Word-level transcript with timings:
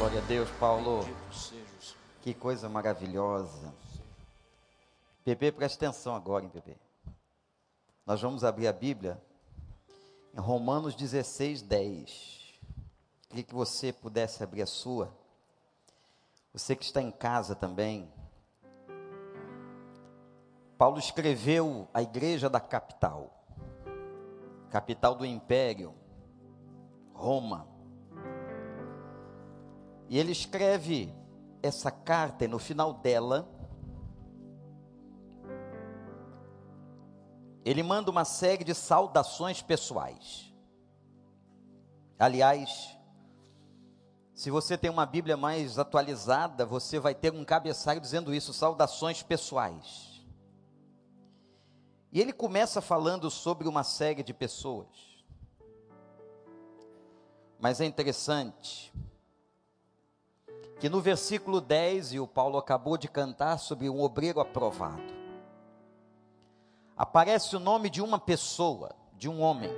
Glória 0.00 0.22
a 0.22 0.24
Deus, 0.24 0.48
Paulo. 0.52 1.00
Que 2.22 2.32
coisa 2.32 2.70
maravilhosa. 2.70 3.70
Pepe, 5.22 5.52
presta 5.52 5.84
atenção 5.84 6.16
agora, 6.16 6.42
hein, 6.42 6.50
Pepe. 6.50 6.74
Nós 8.06 8.18
vamos 8.22 8.42
abrir 8.42 8.66
a 8.66 8.72
Bíblia 8.72 9.22
em 10.32 10.40
Romanos 10.40 10.94
16, 10.94 11.60
10. 11.60 12.58
Queria 13.28 13.44
que 13.44 13.54
você 13.54 13.92
pudesse 13.92 14.42
abrir 14.42 14.62
a 14.62 14.66
sua. 14.66 15.14
Você 16.54 16.74
que 16.74 16.84
está 16.86 17.02
em 17.02 17.10
casa 17.10 17.54
também. 17.54 18.10
Paulo 20.78 20.98
escreveu 20.98 21.86
a 21.92 22.00
igreja 22.00 22.48
da 22.48 22.58
capital, 22.58 23.44
capital 24.70 25.14
do 25.14 25.26
império, 25.26 25.94
Roma. 27.12 27.69
E 30.10 30.18
ele 30.18 30.32
escreve 30.32 31.14
essa 31.62 31.88
carta 31.88 32.44
e 32.44 32.48
no 32.48 32.58
final 32.58 32.94
dela, 32.94 33.48
ele 37.64 37.80
manda 37.84 38.10
uma 38.10 38.24
série 38.24 38.64
de 38.64 38.74
saudações 38.74 39.62
pessoais. 39.62 40.52
Aliás, 42.18 42.98
se 44.34 44.50
você 44.50 44.76
tem 44.76 44.90
uma 44.90 45.06
Bíblia 45.06 45.36
mais 45.36 45.78
atualizada, 45.78 46.66
você 46.66 46.98
vai 46.98 47.14
ter 47.14 47.32
um 47.32 47.44
cabeçalho 47.44 48.00
dizendo 48.00 48.34
isso, 48.34 48.52
saudações 48.52 49.22
pessoais. 49.22 50.26
E 52.10 52.20
ele 52.20 52.32
começa 52.32 52.80
falando 52.80 53.30
sobre 53.30 53.68
uma 53.68 53.84
série 53.84 54.24
de 54.24 54.34
pessoas. 54.34 54.88
Mas 57.60 57.80
é 57.80 57.84
interessante 57.84 58.92
que 60.80 60.88
no 60.88 60.98
versículo 60.98 61.60
10, 61.60 62.14
e 62.14 62.20
o 62.20 62.26
Paulo 62.26 62.56
acabou 62.56 62.96
de 62.96 63.06
cantar 63.06 63.58
sobre 63.58 63.90
um 63.90 64.00
obreiro 64.00 64.40
aprovado, 64.40 65.12
aparece 66.96 67.54
o 67.54 67.60
nome 67.60 67.90
de 67.90 68.00
uma 68.00 68.18
pessoa, 68.18 68.96
de 69.12 69.28
um 69.28 69.42
homem, 69.42 69.70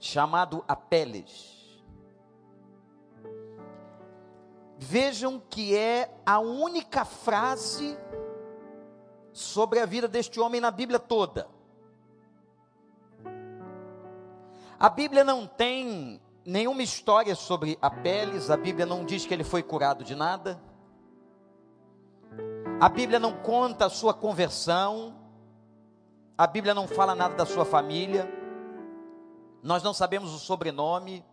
chamado 0.00 0.64
Apeles. 0.66 1.84
Vejam 4.76 5.40
que 5.48 5.76
é 5.76 6.12
a 6.26 6.40
única 6.40 7.04
frase 7.04 7.96
sobre 9.32 9.78
a 9.78 9.86
vida 9.86 10.08
deste 10.08 10.40
homem 10.40 10.60
na 10.60 10.72
Bíblia 10.72 10.98
toda. 10.98 11.48
A 14.76 14.88
Bíblia 14.88 15.22
não 15.22 15.46
tem 15.46 16.20
nenhuma 16.44 16.82
história 16.82 17.34
sobre 17.34 17.78
Apeles, 17.80 18.50
a 18.50 18.56
Bíblia 18.56 18.86
não 18.86 19.04
diz 19.04 19.24
que 19.24 19.32
ele 19.32 19.44
foi 19.44 19.62
curado 19.62 20.04
de 20.04 20.14
nada. 20.14 20.60
A 22.80 22.88
Bíblia 22.88 23.18
não 23.18 23.32
conta 23.32 23.86
a 23.86 23.90
sua 23.90 24.12
conversão. 24.12 25.14
A 26.36 26.46
Bíblia 26.46 26.74
não 26.74 26.86
fala 26.86 27.14
nada 27.14 27.34
da 27.34 27.46
sua 27.46 27.64
família. 27.64 28.30
Nós 29.62 29.82
não 29.82 29.94
sabemos 29.94 30.34
o 30.34 30.38
sobrenome. 30.38 31.24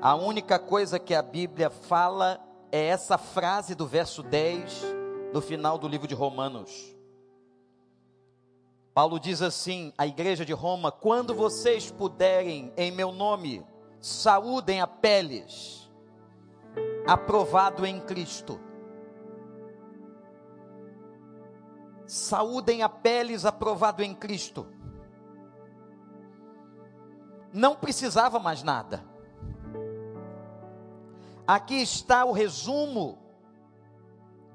A 0.00 0.14
única 0.14 0.58
coisa 0.58 0.98
que 0.98 1.14
a 1.14 1.22
Bíblia 1.22 1.70
fala 1.70 2.40
é 2.72 2.86
essa 2.86 3.16
frase 3.16 3.74
do 3.74 3.86
verso 3.86 4.22
10 4.22 4.82
no 5.32 5.40
final 5.40 5.78
do 5.78 5.86
livro 5.86 6.08
de 6.08 6.14
Romanos. 6.14 6.94
Paulo 8.94 9.18
diz 9.18 9.42
assim: 9.42 9.92
à 9.98 10.06
igreja 10.06 10.44
de 10.44 10.52
Roma: 10.52 10.92
quando 10.92 11.34
vocês 11.34 11.90
puderem, 11.90 12.72
em 12.76 12.92
meu 12.92 13.10
nome, 13.10 13.66
saúdem 14.00 14.80
a 14.80 14.86
peles, 14.86 15.90
aprovado 17.04 17.84
em 17.84 18.00
Cristo. 18.00 18.60
Saúdem 22.06 22.82
a 22.82 22.88
peles, 22.88 23.44
aprovado 23.44 24.02
em 24.02 24.14
Cristo. 24.14 24.68
Não 27.52 27.74
precisava 27.74 28.38
mais 28.38 28.62
nada. 28.62 29.04
Aqui 31.46 31.82
está 31.82 32.24
o 32.24 32.32
resumo 32.32 33.18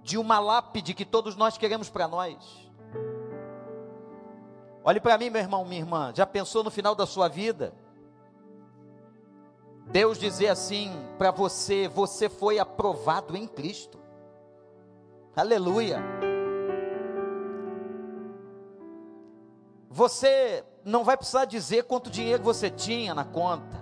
de 0.01 0.17
uma 0.17 0.39
lápide 0.39 0.93
que 0.93 1.05
todos 1.05 1.35
nós 1.35 1.57
queremos 1.57 1.89
para 1.89 2.07
nós. 2.07 2.68
Olhe 4.89 4.99
para 4.99 5.19
mim, 5.19 5.29
meu 5.29 5.39
irmão, 5.39 5.63
minha 5.63 5.81
irmã, 5.81 6.11
já 6.15 6.25
pensou 6.25 6.63
no 6.63 6.71
final 6.71 6.95
da 6.95 7.05
sua 7.05 7.27
vida? 7.27 7.75
Deus 9.85 10.17
dizer 10.17 10.47
assim 10.47 10.91
para 11.15 11.29
você: 11.29 11.87
você 11.87 12.27
foi 12.27 12.57
aprovado 12.57 13.37
em 13.37 13.45
Cristo. 13.45 13.99
Aleluia. 15.35 16.01
Você 19.91 20.65
não 20.83 21.03
vai 21.03 21.15
precisar 21.15 21.45
dizer 21.45 21.83
quanto 21.83 22.09
dinheiro 22.09 22.41
você 22.41 22.71
tinha 22.71 23.13
na 23.13 23.23
conta. 23.23 23.77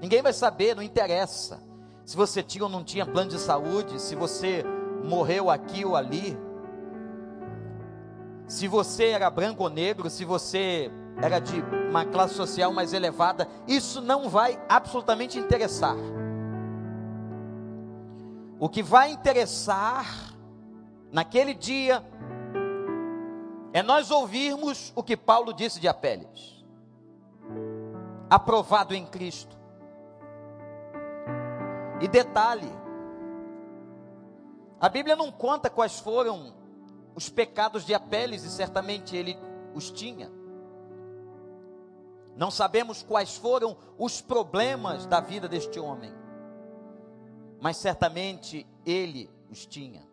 Ninguém 0.00 0.20
vai 0.20 0.32
saber, 0.32 0.74
não 0.74 0.82
interessa. 0.82 1.62
Se 2.04 2.16
você 2.16 2.42
tinha 2.42 2.64
ou 2.64 2.68
não 2.68 2.82
tinha 2.82 3.06
plano 3.06 3.30
de 3.30 3.38
saúde, 3.38 4.02
se 4.02 4.16
você 4.16 4.64
morreu 5.04 5.48
aqui 5.48 5.84
ou 5.84 5.94
ali, 5.94 6.36
se 8.46 8.68
você 8.68 9.08
era 9.08 9.30
branco 9.30 9.62
ou 9.62 9.70
negro, 9.70 10.10
se 10.10 10.24
você 10.24 10.90
era 11.20 11.38
de 11.38 11.60
uma 11.88 12.04
classe 12.04 12.34
social 12.34 12.72
mais 12.72 12.92
elevada, 12.92 13.48
isso 13.66 14.00
não 14.00 14.28
vai 14.28 14.60
absolutamente 14.68 15.38
interessar. 15.38 15.96
O 18.58 18.68
que 18.68 18.82
vai 18.82 19.10
interessar 19.10 20.34
naquele 21.10 21.54
dia 21.54 22.04
é 23.72 23.82
nós 23.82 24.10
ouvirmos 24.10 24.92
o 24.94 25.02
que 25.02 25.16
Paulo 25.16 25.52
disse 25.52 25.80
de 25.80 25.88
Apeles. 25.88 26.64
Aprovado 28.28 28.94
em 28.94 29.04
Cristo. 29.06 29.56
E 32.00 32.08
detalhe, 32.08 32.70
a 34.80 34.88
Bíblia 34.88 35.14
não 35.14 35.30
conta 35.30 35.70
quais 35.70 35.98
foram 36.00 36.52
os 37.14 37.28
pecados 37.28 37.84
de 37.84 37.94
Apeles, 37.94 38.44
e 38.44 38.50
certamente 38.50 39.16
ele 39.16 39.38
os 39.74 39.90
tinha. 39.90 40.30
Não 42.36 42.50
sabemos 42.50 43.02
quais 43.02 43.36
foram 43.36 43.76
os 43.98 44.20
problemas 44.20 45.06
da 45.06 45.20
vida 45.20 45.48
deste 45.48 45.78
homem, 45.78 46.12
mas 47.60 47.76
certamente 47.76 48.66
ele 48.86 49.30
os 49.50 49.66
tinha. 49.66 50.06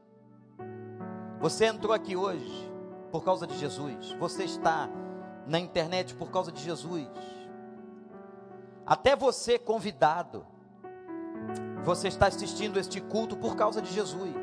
Você 1.40 1.66
entrou 1.66 1.94
aqui 1.94 2.16
hoje 2.16 2.70
por 3.12 3.24
causa 3.24 3.48
de 3.48 3.58
Jesus, 3.58 4.12
você 4.20 4.44
está 4.44 4.90
na 5.48 5.60
internet 5.60 6.14
por 6.14 6.30
causa 6.30 6.52
de 6.52 6.62
Jesus. 6.62 7.08
Até 8.86 9.16
você 9.16 9.58
convidado, 9.58 10.46
você 11.84 12.10
está 12.10 12.28
assistindo 12.28 12.78
este 12.78 13.00
culto 13.00 13.38
por 13.38 13.56
causa 13.56 13.82
de 13.82 13.92
Jesus. 13.92 14.36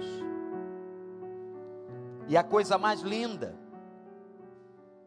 E 2.28 2.36
a 2.36 2.42
coisa 2.42 2.76
mais 2.76 3.00
linda 3.00 3.56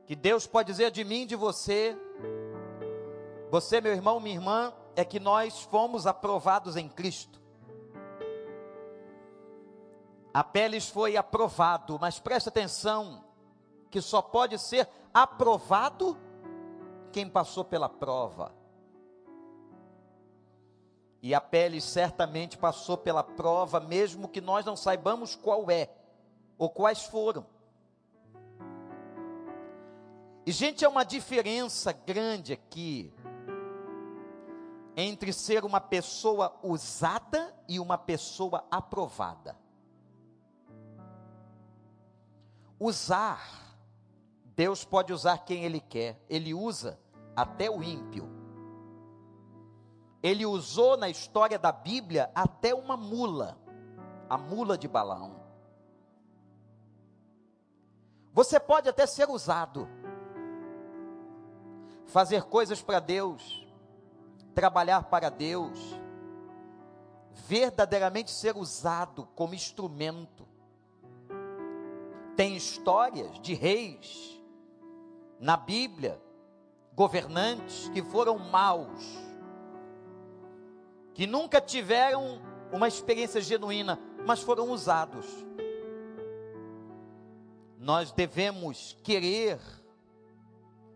que 0.05 0.15
Deus 0.15 0.47
pode 0.47 0.71
dizer 0.71 0.89
de 0.89 1.03
mim, 1.03 1.27
de 1.27 1.35
você, 1.35 1.95
você, 3.51 3.79
meu 3.79 3.91
irmão, 3.91 4.19
minha 4.19 4.35
irmã, 4.35 4.73
é 4.95 5.05
que 5.05 5.19
nós 5.19 5.61
fomos 5.61 6.07
aprovados 6.07 6.75
em 6.75 6.89
Cristo. 6.89 7.39
Apeles 10.33 10.89
foi 10.89 11.17
aprovado, 11.17 11.99
mas 11.99 12.19
preste 12.19 12.49
atenção, 12.49 13.23
que 13.91 14.01
só 14.01 14.21
pode 14.21 14.57
ser 14.57 14.87
aprovado 15.13 16.17
quem 17.11 17.29
passou 17.29 17.63
pela 17.63 17.89
prova. 17.89 18.51
E 21.21 21.35
a 21.35 21.41
pele 21.41 21.81
certamente 21.81 22.57
passou 22.57 22.97
pela 22.97 23.23
prova, 23.23 23.79
mesmo 23.79 24.27
que 24.27 24.39
nós 24.39 24.65
não 24.65 24.75
saibamos 24.75 25.35
qual 25.35 25.69
é 25.69 25.89
ou 26.59 26.69
quais 26.69 27.05
foram. 27.05 27.45
E, 30.45 30.51
gente, 30.51 30.83
é 30.83 30.89
uma 30.89 31.05
diferença 31.05 31.93
grande 31.93 32.51
aqui 32.53 33.13
entre 34.97 35.31
ser 35.31 35.63
uma 35.63 35.79
pessoa 35.79 36.59
usada 36.61 37.55
e 37.67 37.79
uma 37.79 37.97
pessoa 37.97 38.65
aprovada. 38.69 39.55
Usar, 42.77 43.41
Deus 44.55 44.83
pode 44.83 45.13
usar 45.13 45.37
quem 45.39 45.63
Ele 45.63 45.79
quer, 45.79 46.21
Ele 46.29 46.53
usa 46.53 46.99
até 47.35 47.69
o 47.69 47.81
ímpio. 47.81 48.27
Ele 50.21 50.45
usou 50.45 50.97
na 50.97 51.07
história 51.07 51.57
da 51.57 51.71
Bíblia 51.71 52.29
até 52.35 52.75
uma 52.75 52.97
mula, 52.97 53.57
a 54.29 54.37
mula 54.37 54.77
de 54.77 54.87
Balaão. 54.87 55.38
Você 58.39 58.57
pode 58.57 58.87
até 58.87 59.05
ser 59.05 59.29
usado, 59.29 59.85
fazer 62.05 62.43
coisas 62.43 62.81
para 62.81 63.01
Deus, 63.01 63.67
trabalhar 64.55 65.03
para 65.09 65.27
Deus, 65.27 65.77
verdadeiramente 67.33 68.31
ser 68.31 68.55
usado 68.55 69.27
como 69.35 69.53
instrumento. 69.53 70.47
Tem 72.37 72.55
histórias 72.55 73.37
de 73.41 73.53
reis 73.53 74.41
na 75.37 75.57
Bíblia, 75.57 76.17
governantes 76.95 77.89
que 77.89 78.01
foram 78.01 78.39
maus, 78.39 79.03
que 81.13 81.27
nunca 81.27 81.59
tiveram 81.59 82.41
uma 82.71 82.87
experiência 82.87 83.41
genuína, 83.41 83.99
mas 84.25 84.39
foram 84.41 84.69
usados. 84.69 85.25
Nós 87.79 88.11
devemos 88.11 88.97
querer 89.01 89.57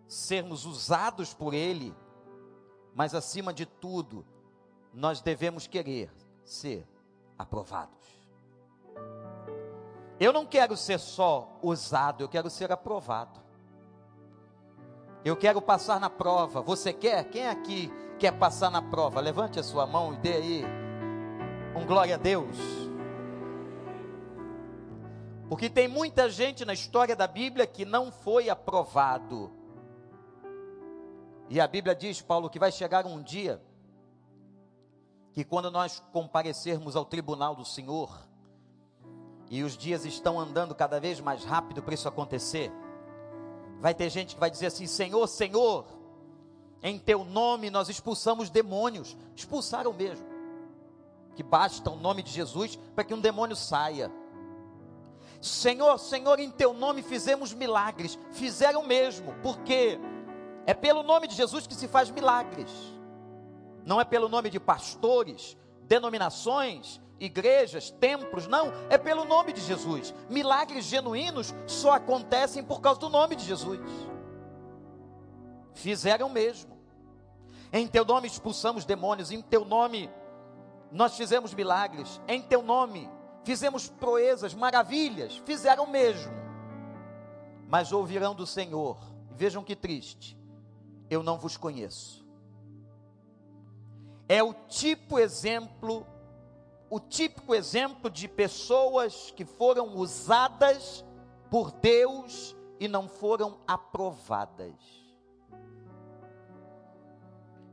sermos 0.06 0.66
usados 0.66 1.34
por 1.34 1.54
Ele, 1.54 1.96
mas 2.94 3.16
acima 3.16 3.54
de 3.54 3.66
tudo, 3.66 4.26
nós 4.94 5.22
devemos 5.22 5.66
querer 5.66 6.12
ser 6.44 6.86
aprovados. 7.40 7.98
Eu 10.20 10.34
não 10.34 10.46
quero 10.46 10.76
ser 10.76 11.00
só 11.00 11.58
usado, 11.64 12.22
eu 12.22 12.28
quero 12.28 12.50
ser 12.50 12.70
aprovado. 12.70 13.40
Eu 15.24 15.38
quero 15.38 15.62
passar 15.62 16.02
na 16.02 16.10
prova. 16.10 16.62
Você 16.62 16.92
quer? 16.92 17.24
Quem 17.30 17.48
aqui 17.48 17.90
quer 18.20 18.34
passar 18.34 18.70
na 18.70 18.82
prova? 18.82 19.22
Levante 19.22 19.58
a 19.58 19.64
sua 19.64 19.88
mão 19.88 20.14
e 20.14 20.18
dê 20.18 20.34
aí 20.34 20.66
um 21.76 21.86
glória 21.86 22.16
a 22.16 22.18
Deus. 22.18 22.83
Porque 25.50 25.69
tem 25.69 25.88
muita 25.88 26.30
gente 26.30 26.66
na 26.66 26.74
história 26.74 27.16
da 27.16 27.28
Bíblia 27.28 27.68
que 27.68 27.86
não 27.86 28.12
foi 28.12 28.50
aprovado. 28.50 29.51
E 31.50 31.60
a 31.60 31.68
Bíblia 31.68 31.94
diz, 31.94 32.22
Paulo, 32.22 32.50
que 32.50 32.60
vai 32.60 32.72
chegar 32.72 33.06
um 33.06 33.22
dia 33.22 33.62
que 35.34 35.44
quando 35.44 35.69
nós 35.72 36.01
comparecermos 36.12 36.95
ao 36.95 37.06
tribunal 37.06 37.56
do 37.56 37.66
Senhor, 37.66 38.10
e 39.50 39.63
os 39.63 39.78
dias 39.78 40.06
estão 40.06 40.40
andando 40.40 40.74
cada 40.74 41.00
vez 41.00 41.19
mais 41.19 41.44
rápido 41.44 41.84
para 41.84 41.94
isso 41.94 42.07
acontecer, 42.07 42.72
vai 43.80 43.94
ter 43.94 44.10
gente 44.10 44.34
que 44.36 44.39
vai 44.39 44.50
dizer 44.50 44.68
assim: 44.68 44.88
Senhor, 44.88 45.28
Senhor, 45.28 45.86
em 46.81 46.98
teu 46.98 47.24
nome 47.24 47.69
nós 47.69 47.89
expulsamos 47.89 48.50
demônios. 48.50 49.16
Expulsaram 49.36 49.94
mesmo. 49.94 50.25
Que 51.36 51.44
basta 51.44 51.89
o 51.89 51.96
nome 51.96 52.24
de 52.24 52.31
Jesus 52.31 52.78
para 52.96 53.04
que 53.04 53.13
um 53.13 53.22
demônio 53.22 53.56
saia. 53.56 54.12
Senhor, 55.45 55.98
Senhor, 56.00 56.40
em 56.40 56.50
teu 56.50 56.74
nome 56.74 57.04
fizemos 57.04 57.54
milagres. 57.54 58.18
Fizeram 58.31 58.84
mesmo, 58.84 59.36
porque 59.44 60.00
é 60.66 60.74
pelo 60.74 61.04
nome 61.04 61.28
de 61.28 61.36
Jesus 61.36 61.68
que 61.68 61.75
se 61.75 61.88
faz 61.88 62.10
milagres 62.10 62.69
não 63.86 64.00
é 64.00 64.06
pelo 64.06 64.30
nome 64.30 64.50
de 64.50 64.60
pastores, 64.60 65.57
denominações, 65.84 67.01
igrejas, 67.19 67.92
templos, 67.92 68.48
não, 68.48 68.72
é 68.90 68.98
pelo 68.98 69.25
nome 69.25 69.54
de 69.54 69.62
Jesus. 69.62 70.13
Milagres 70.30 70.86
genuínos 70.86 71.54
só 71.68 71.92
acontecem 71.92 72.63
por 72.63 72.81
causa 72.81 73.00
do 73.00 73.10
nome 73.10 73.36
de 73.36 73.46
Jesus. 73.46 73.80
Fizeram 75.74 76.30
mesmo. 76.30 76.74
Em 77.72 77.88
teu 77.88 78.06
nome 78.06 78.28
expulsamos 78.28 78.86
demônios, 78.86 79.31
em 79.31 79.42
teu 79.42 79.66
nome 79.66 80.10
nós 80.92 81.18
fizemos 81.18 81.56
milagres, 81.56 82.22
em 82.28 82.39
teu 82.39 82.62
nome 82.62 83.10
fizemos 83.44 83.88
proezas, 83.88 84.54
maravilhas, 84.54 85.38
fizeram 85.45 85.88
mesmo. 85.88 86.31
Mas 87.68 87.92
ouvirão 87.92 88.36
do 88.36 88.45
Senhor, 88.45 88.98
vejam 89.31 89.63
que 89.63 89.75
triste, 89.75 90.38
eu 91.10 91.24
não 91.24 91.38
vos 91.38 91.57
conheço 91.57 92.24
é 94.28 94.42
o 94.42 94.54
tipo 94.68 95.19
exemplo, 95.19 96.06
o 96.90 97.00
típico 97.00 97.54
exemplo 97.54 98.10
de 98.10 98.28
pessoas 98.28 99.31
que 99.31 99.46
foram 99.46 99.96
usadas 99.96 101.04
por 101.50 101.72
Deus 101.72 102.56
e 102.80 102.88
não 102.88 103.07
foram 103.07 103.60
aprovadas. 103.68 104.74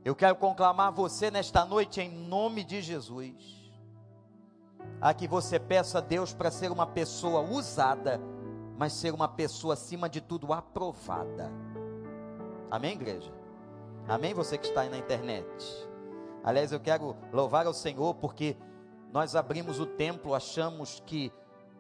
Eu 0.04 0.14
quero 0.14 0.36
conclamar 0.36 0.92
você 0.92 1.30
nesta 1.30 1.64
noite 1.64 2.00
em 2.00 2.10
nome 2.10 2.64
de 2.64 2.80
Jesus, 2.80 3.59
a 5.00 5.14
que 5.14 5.26
você 5.26 5.58
peça 5.58 5.98
a 5.98 6.00
Deus 6.00 6.32
para 6.34 6.50
ser 6.50 6.70
uma 6.70 6.86
pessoa 6.86 7.40
usada, 7.40 8.20
mas 8.76 8.92
ser 8.92 9.14
uma 9.14 9.28
pessoa 9.28 9.74
acima 9.74 10.08
de 10.08 10.20
tudo 10.20 10.52
aprovada. 10.52 11.50
Amém, 12.70 12.92
igreja? 12.92 13.32
Amém, 14.06 14.34
você 14.34 14.58
que 14.58 14.66
está 14.66 14.82
aí 14.82 14.90
na 14.90 14.98
internet. 14.98 15.48
Aliás, 16.44 16.72
eu 16.72 16.80
quero 16.80 17.16
louvar 17.32 17.66
ao 17.66 17.74
Senhor 17.74 18.14
porque 18.14 18.56
nós 19.12 19.34
abrimos 19.34 19.80
o 19.80 19.86
templo, 19.86 20.34
achamos 20.34 21.02
que 21.06 21.32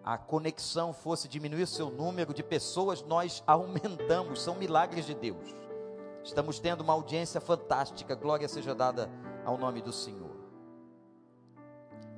a 0.02 0.16
conexão 0.16 0.92
fosse 0.92 1.28
diminuir 1.28 1.66
seu 1.66 1.90
número 1.90 2.32
de 2.32 2.42
pessoas, 2.42 3.02
nós 3.02 3.42
aumentamos, 3.46 4.42
são 4.42 4.54
milagres 4.54 5.04
de 5.04 5.14
Deus. 5.14 5.54
Estamos 6.24 6.58
tendo 6.58 6.82
uma 6.82 6.92
audiência 6.92 7.40
fantástica, 7.40 8.14
glória 8.14 8.48
seja 8.48 8.74
dada 8.74 9.10
ao 9.44 9.56
nome 9.56 9.80
do 9.80 9.92
Senhor. 9.92 10.29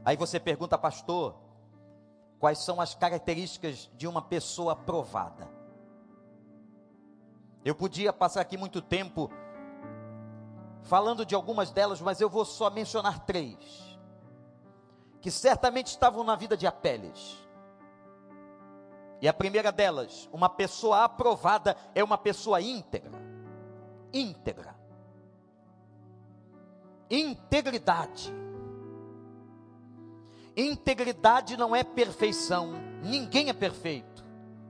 Aí 0.05 0.17
você 0.17 0.41
pergunta, 0.41 0.77
pastor, 0.77 1.37
quais 2.39 2.59
são 2.59 2.81
as 2.81 2.95
características 2.95 3.91
de 3.95 4.07
uma 4.07 4.21
pessoa 4.21 4.73
aprovada? 4.73 5.49
Eu 7.65 7.75
podia 7.75 8.13
passar 8.13 8.41
aqui 8.41 8.57
muito 8.57 8.83
tempo 8.83 9.31
falando 10.83 11.25
de 11.25 11.35
algumas 11.35 11.71
delas, 11.71 12.01
mas 12.01 12.21
eu 12.21 12.29
vou 12.29 12.45
só 12.45 12.69
mencionar 12.69 13.25
três, 13.25 13.97
que 15.21 15.31
certamente 15.31 15.87
estavam 15.87 16.25
na 16.25 16.35
vida 16.35 16.57
de 16.57 16.67
Apeles. 16.67 17.39
E 19.21 19.29
a 19.29 19.33
primeira 19.33 19.71
delas, 19.71 20.29
uma 20.33 20.49
pessoa 20.49 21.05
aprovada 21.05 21.77
é 21.95 22.03
uma 22.03 22.19
pessoa 22.19 22.61
íntegra. 22.61 23.23
Íntegra. 24.13 24.75
Integridade. 27.09 28.35
Integridade 30.57 31.57
não 31.57 31.75
é 31.75 31.83
perfeição, 31.83 32.73
ninguém 33.03 33.49
é 33.49 33.53
perfeito. 33.53 34.25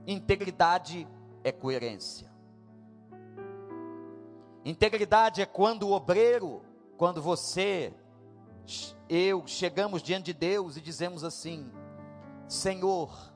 Integridade 0.07 1.07
é 1.43 1.51
coerência. 1.51 2.31
Integridade 4.63 5.41
é 5.41 5.45
quando 5.45 5.83
o 5.83 5.91
obreiro, 5.91 6.61
quando 6.97 7.21
você, 7.21 7.93
eu, 9.09 9.43
chegamos 9.45 10.01
diante 10.01 10.25
de 10.25 10.33
Deus 10.33 10.77
e 10.77 10.81
dizemos 10.81 11.23
assim: 11.23 11.69
Senhor, 12.47 13.33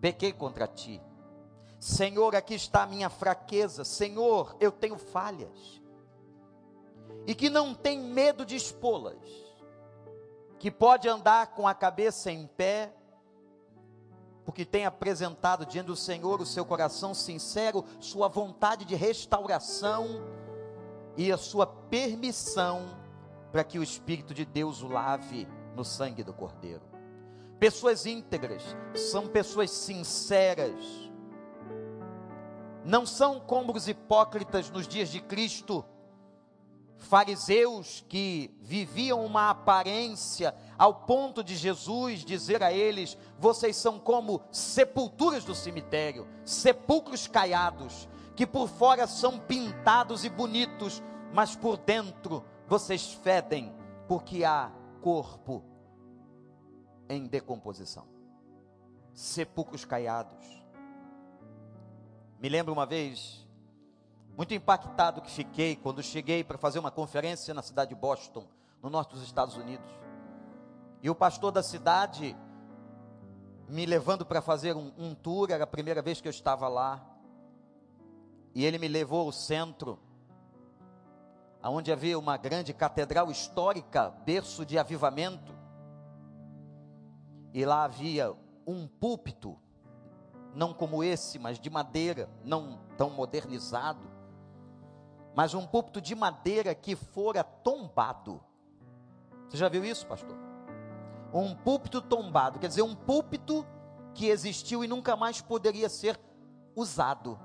pequei 0.00 0.32
contra 0.32 0.66
ti. 0.66 1.00
Senhor, 1.78 2.34
aqui 2.34 2.54
está 2.54 2.82
a 2.82 2.86
minha 2.86 3.08
fraqueza. 3.08 3.84
Senhor, 3.84 4.56
eu 4.60 4.72
tenho 4.72 4.98
falhas. 4.98 5.80
E 7.26 7.34
que 7.34 7.48
não 7.48 7.74
tem 7.74 7.98
medo 7.98 8.44
de 8.44 8.56
expô-las. 8.56 9.45
Que 10.58 10.70
pode 10.70 11.08
andar 11.08 11.48
com 11.48 11.66
a 11.66 11.74
cabeça 11.74 12.30
em 12.30 12.46
pé 12.46 12.92
porque 14.46 14.64
tem 14.64 14.86
apresentado 14.86 15.66
diante 15.66 15.88
do 15.88 15.96
Senhor 15.96 16.40
o 16.40 16.46
seu 16.46 16.64
coração 16.64 17.12
sincero, 17.12 17.84
sua 17.98 18.28
vontade 18.28 18.84
de 18.84 18.94
restauração 18.94 20.22
e 21.16 21.32
a 21.32 21.36
sua 21.36 21.66
permissão 21.66 22.96
para 23.50 23.64
que 23.64 23.76
o 23.76 23.82
Espírito 23.82 24.32
de 24.32 24.44
Deus 24.44 24.82
o 24.82 24.88
lave 24.88 25.48
no 25.74 25.84
sangue 25.84 26.22
do 26.22 26.32
Cordeiro. 26.32 26.82
Pessoas 27.58 28.06
íntegras 28.06 28.62
são 28.94 29.26
pessoas 29.26 29.72
sinceras, 29.72 31.10
não 32.84 33.04
são 33.04 33.40
como 33.40 33.74
os 33.74 33.88
hipócritas 33.88 34.70
nos 34.70 34.86
dias 34.86 35.08
de 35.08 35.20
Cristo 35.20 35.84
fariseus 36.98 38.04
que 38.08 38.54
viviam 38.60 39.24
uma 39.24 39.50
aparência 39.50 40.54
ao 40.78 40.94
ponto 40.94 41.42
de 41.42 41.56
Jesus 41.56 42.24
dizer 42.24 42.62
a 42.62 42.72
eles: 42.72 43.16
vocês 43.38 43.76
são 43.76 43.98
como 43.98 44.42
sepulturas 44.50 45.44
do 45.44 45.54
cemitério, 45.54 46.26
sepulcros 46.44 47.26
caiados, 47.26 48.08
que 48.34 48.46
por 48.46 48.68
fora 48.68 49.06
são 49.06 49.38
pintados 49.38 50.24
e 50.24 50.28
bonitos, 50.28 51.02
mas 51.32 51.54
por 51.54 51.76
dentro 51.76 52.44
vocês 52.66 53.12
fedem, 53.12 53.72
porque 54.08 54.44
há 54.44 54.70
corpo 55.00 55.62
em 57.08 57.26
decomposição. 57.26 58.06
Sepulcros 59.14 59.84
caiados. 59.84 60.46
Me 62.38 62.48
lembro 62.48 62.72
uma 62.72 62.84
vez 62.84 63.45
muito 64.36 64.52
impactado 64.52 65.22
que 65.22 65.30
fiquei 65.30 65.76
quando 65.76 66.02
cheguei 66.02 66.44
para 66.44 66.58
fazer 66.58 66.78
uma 66.78 66.90
conferência 66.90 67.54
na 67.54 67.62
cidade 67.62 67.90
de 67.90 67.94
Boston, 67.94 68.44
no 68.82 68.90
norte 68.90 69.14
dos 69.14 69.22
Estados 69.22 69.56
Unidos. 69.56 69.88
E 71.02 71.08
o 71.08 71.14
pastor 71.14 71.50
da 71.50 71.62
cidade 71.62 72.36
me 73.68 73.86
levando 73.86 74.24
para 74.24 74.42
fazer 74.42 74.76
um, 74.76 74.92
um 74.98 75.14
tour, 75.14 75.50
era 75.50 75.64
a 75.64 75.66
primeira 75.66 76.02
vez 76.02 76.20
que 76.20 76.28
eu 76.28 76.30
estava 76.30 76.68
lá. 76.68 77.04
E 78.54 78.64
ele 78.64 78.78
me 78.78 78.88
levou 78.88 79.26
ao 79.26 79.32
centro, 79.32 79.98
onde 81.62 81.90
havia 81.90 82.18
uma 82.18 82.36
grande 82.36 82.72
catedral 82.72 83.30
histórica, 83.30 84.10
berço 84.24 84.64
de 84.64 84.78
avivamento. 84.78 85.54
E 87.52 87.64
lá 87.64 87.84
havia 87.84 88.34
um 88.66 88.86
púlpito, 88.86 89.58
não 90.54 90.72
como 90.72 91.02
esse, 91.02 91.38
mas 91.38 91.58
de 91.58 91.68
madeira, 91.68 92.28
não 92.44 92.78
tão 92.96 93.10
modernizado, 93.10 94.15
mas 95.36 95.52
um 95.52 95.66
púlpito 95.66 96.00
de 96.00 96.14
madeira 96.14 96.74
que 96.74 96.96
fora 96.96 97.44
tombado. 97.44 98.42
Você 99.46 99.58
já 99.58 99.68
viu 99.68 99.84
isso, 99.84 100.06
pastor? 100.06 100.34
Um 101.30 101.54
púlpito 101.54 102.00
tombado, 102.00 102.58
quer 102.58 102.68
dizer, 102.68 102.80
um 102.80 102.94
púlpito 102.94 103.66
que 104.14 104.28
existiu 104.28 104.82
e 104.82 104.88
nunca 104.88 105.14
mais 105.14 105.42
poderia 105.42 105.90
ser 105.90 106.18
usado. 106.74 107.38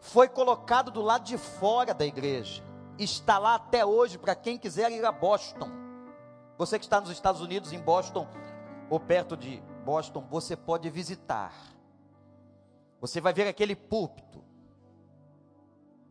Foi 0.00 0.26
colocado 0.26 0.90
do 0.90 1.02
lado 1.02 1.24
de 1.24 1.36
fora 1.36 1.92
da 1.92 2.06
igreja. 2.06 2.64
Está 2.98 3.38
lá 3.38 3.56
até 3.56 3.84
hoje 3.84 4.16
para 4.16 4.34
quem 4.34 4.56
quiser 4.56 4.90
ir 4.90 5.04
a 5.04 5.12
Boston. 5.12 5.68
Você 6.56 6.78
que 6.78 6.86
está 6.86 6.98
nos 6.98 7.10
Estados 7.10 7.42
Unidos, 7.42 7.74
em 7.74 7.78
Boston, 7.78 8.26
ou 8.88 8.98
perto 8.98 9.36
de 9.36 9.62
Boston, 9.84 10.26
você 10.30 10.56
pode 10.56 10.88
visitar. 10.88 11.52
Você 13.02 13.20
vai 13.20 13.34
ver 13.34 13.48
aquele 13.48 13.76
púlpito. 13.76 14.42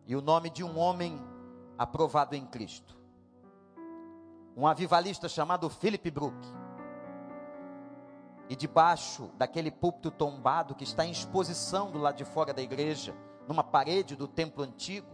E 0.09 0.15
o 0.15 0.21
nome 0.21 0.49
de 0.49 0.63
um 0.63 0.75
homem 0.79 1.21
aprovado 1.77 2.35
em 2.35 2.43
Cristo. 2.43 2.97
Um 4.57 4.65
avivalista 4.65 5.29
chamado 5.29 5.69
Philip 5.69 6.09
Brook 6.09 6.35
e 8.49 8.55
debaixo 8.55 9.29
daquele 9.37 9.69
púlpito 9.69 10.09
tombado 10.09 10.73
que 10.73 10.83
está 10.83 11.05
em 11.05 11.11
exposição 11.11 11.91
do 11.91 11.99
lado 11.99 12.15
de 12.15 12.25
fora 12.25 12.51
da 12.51 12.59
igreja, 12.59 13.15
numa 13.47 13.63
parede 13.63 14.15
do 14.15 14.27
templo 14.27 14.63
antigo, 14.63 15.05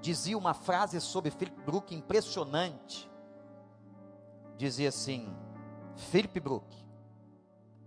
dizia 0.00 0.38
uma 0.38 0.54
frase 0.54 0.98
sobre 0.98 1.30
Philip 1.30 1.60
Brook 1.60 1.94
impressionante. 1.94 3.06
Dizia 4.56 4.88
assim: 4.88 5.28
Philip 5.94 6.40
Brook, 6.40 6.74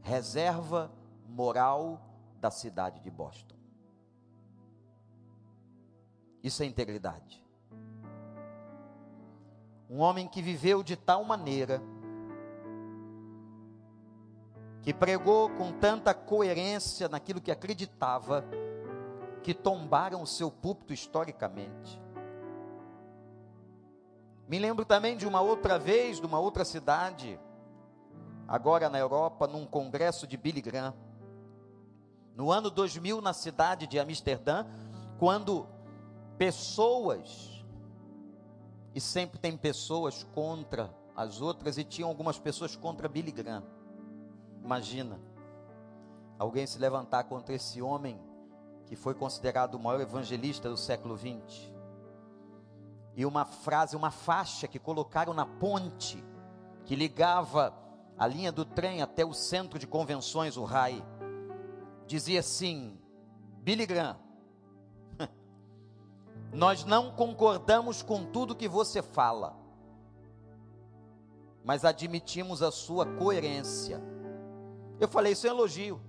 reserva 0.03 0.91
moral 1.27 2.00
da 2.39 2.51
cidade 2.51 3.00
de 3.00 3.10
Boston. 3.10 3.54
Isso 6.45 6.61
é 6.61 6.67
integridade. 6.67 7.43
Um 9.89 9.97
homem 9.97 10.27
que 10.27 10.43
viveu 10.43 10.83
de 10.83 10.95
tal 10.95 11.23
maneira 11.23 11.81
que 14.83 14.93
pregou 14.93 15.49
com 15.49 15.71
tanta 15.71 16.13
coerência 16.13 17.09
naquilo 17.09 17.41
que 17.41 17.51
acreditava, 17.51 18.45
que 19.41 19.55
tombaram 19.55 20.21
o 20.21 20.27
seu 20.27 20.51
púlpito 20.51 20.93
historicamente. 20.93 21.99
Me 24.47 24.59
lembro 24.59 24.85
também 24.85 25.17
de 25.17 25.27
uma 25.27 25.41
outra 25.41 25.79
vez, 25.79 26.19
de 26.19 26.27
uma 26.27 26.37
outra 26.37 26.63
cidade, 26.63 27.39
agora 28.47 28.87
na 28.87 28.99
Europa, 28.99 29.47
num 29.47 29.65
congresso 29.65 30.27
de 30.27 30.37
Billy 30.37 30.61
Graham. 30.61 30.93
No 32.35 32.51
ano 32.51 32.69
2000, 32.69 33.19
na 33.19 33.33
cidade 33.33 33.87
de 33.87 33.97
Amsterdã, 33.97 34.63
quando 35.17 35.73
pessoas, 36.37 37.63
e 38.93 39.01
sempre 39.01 39.39
tem 39.39 39.57
pessoas 39.57 40.23
contra 40.33 40.93
as 41.15 41.41
outras, 41.41 41.77
e 41.77 41.83
tinham 41.83 42.09
algumas 42.09 42.37
pessoas 42.37 42.75
contra 42.75 43.07
Billy 43.07 43.31
Graham. 43.31 43.63
Imagina 44.63 45.19
alguém 46.37 46.65
se 46.67 46.77
levantar 46.79 47.23
contra 47.25 47.55
esse 47.55 47.81
homem 47.81 48.19
que 48.85 48.95
foi 48.95 49.13
considerado 49.13 49.75
o 49.75 49.79
maior 49.79 50.01
evangelista 50.01 50.69
do 50.69 50.77
século 50.77 51.15
20. 51.15 51.73
E 53.15 53.25
uma 53.25 53.45
frase, 53.45 53.95
uma 53.95 54.11
faixa 54.11 54.67
que 54.67 54.77
colocaram 54.77 55.33
na 55.33 55.45
ponte 55.45 56.23
que 56.83 56.95
ligava 56.95 57.73
a 58.17 58.27
linha 58.27 58.51
do 58.51 58.63
trem 58.63 59.01
até 59.01 59.25
o 59.25 59.33
centro 59.33 59.79
de 59.79 59.87
convenções, 59.87 60.57
o 60.57 60.63
RAI, 60.63 61.03
dizia 62.05 62.41
assim: 62.41 62.97
Billy 63.61 63.85
Graham, 63.85 64.17
nós 66.55 66.83
não 66.85 67.12
concordamos 67.12 68.01
com 68.01 68.25
tudo 68.25 68.55
que 68.55 68.67
você 68.67 69.01
fala, 69.01 69.55
mas 71.63 71.85
admitimos 71.85 72.63
a 72.63 72.71
sua 72.71 73.05
coerência 73.05 74.01
eu 75.00 75.07
falei, 75.07 75.33
isso 75.33 75.45
é 75.45 75.50
elogio. 75.50 76.01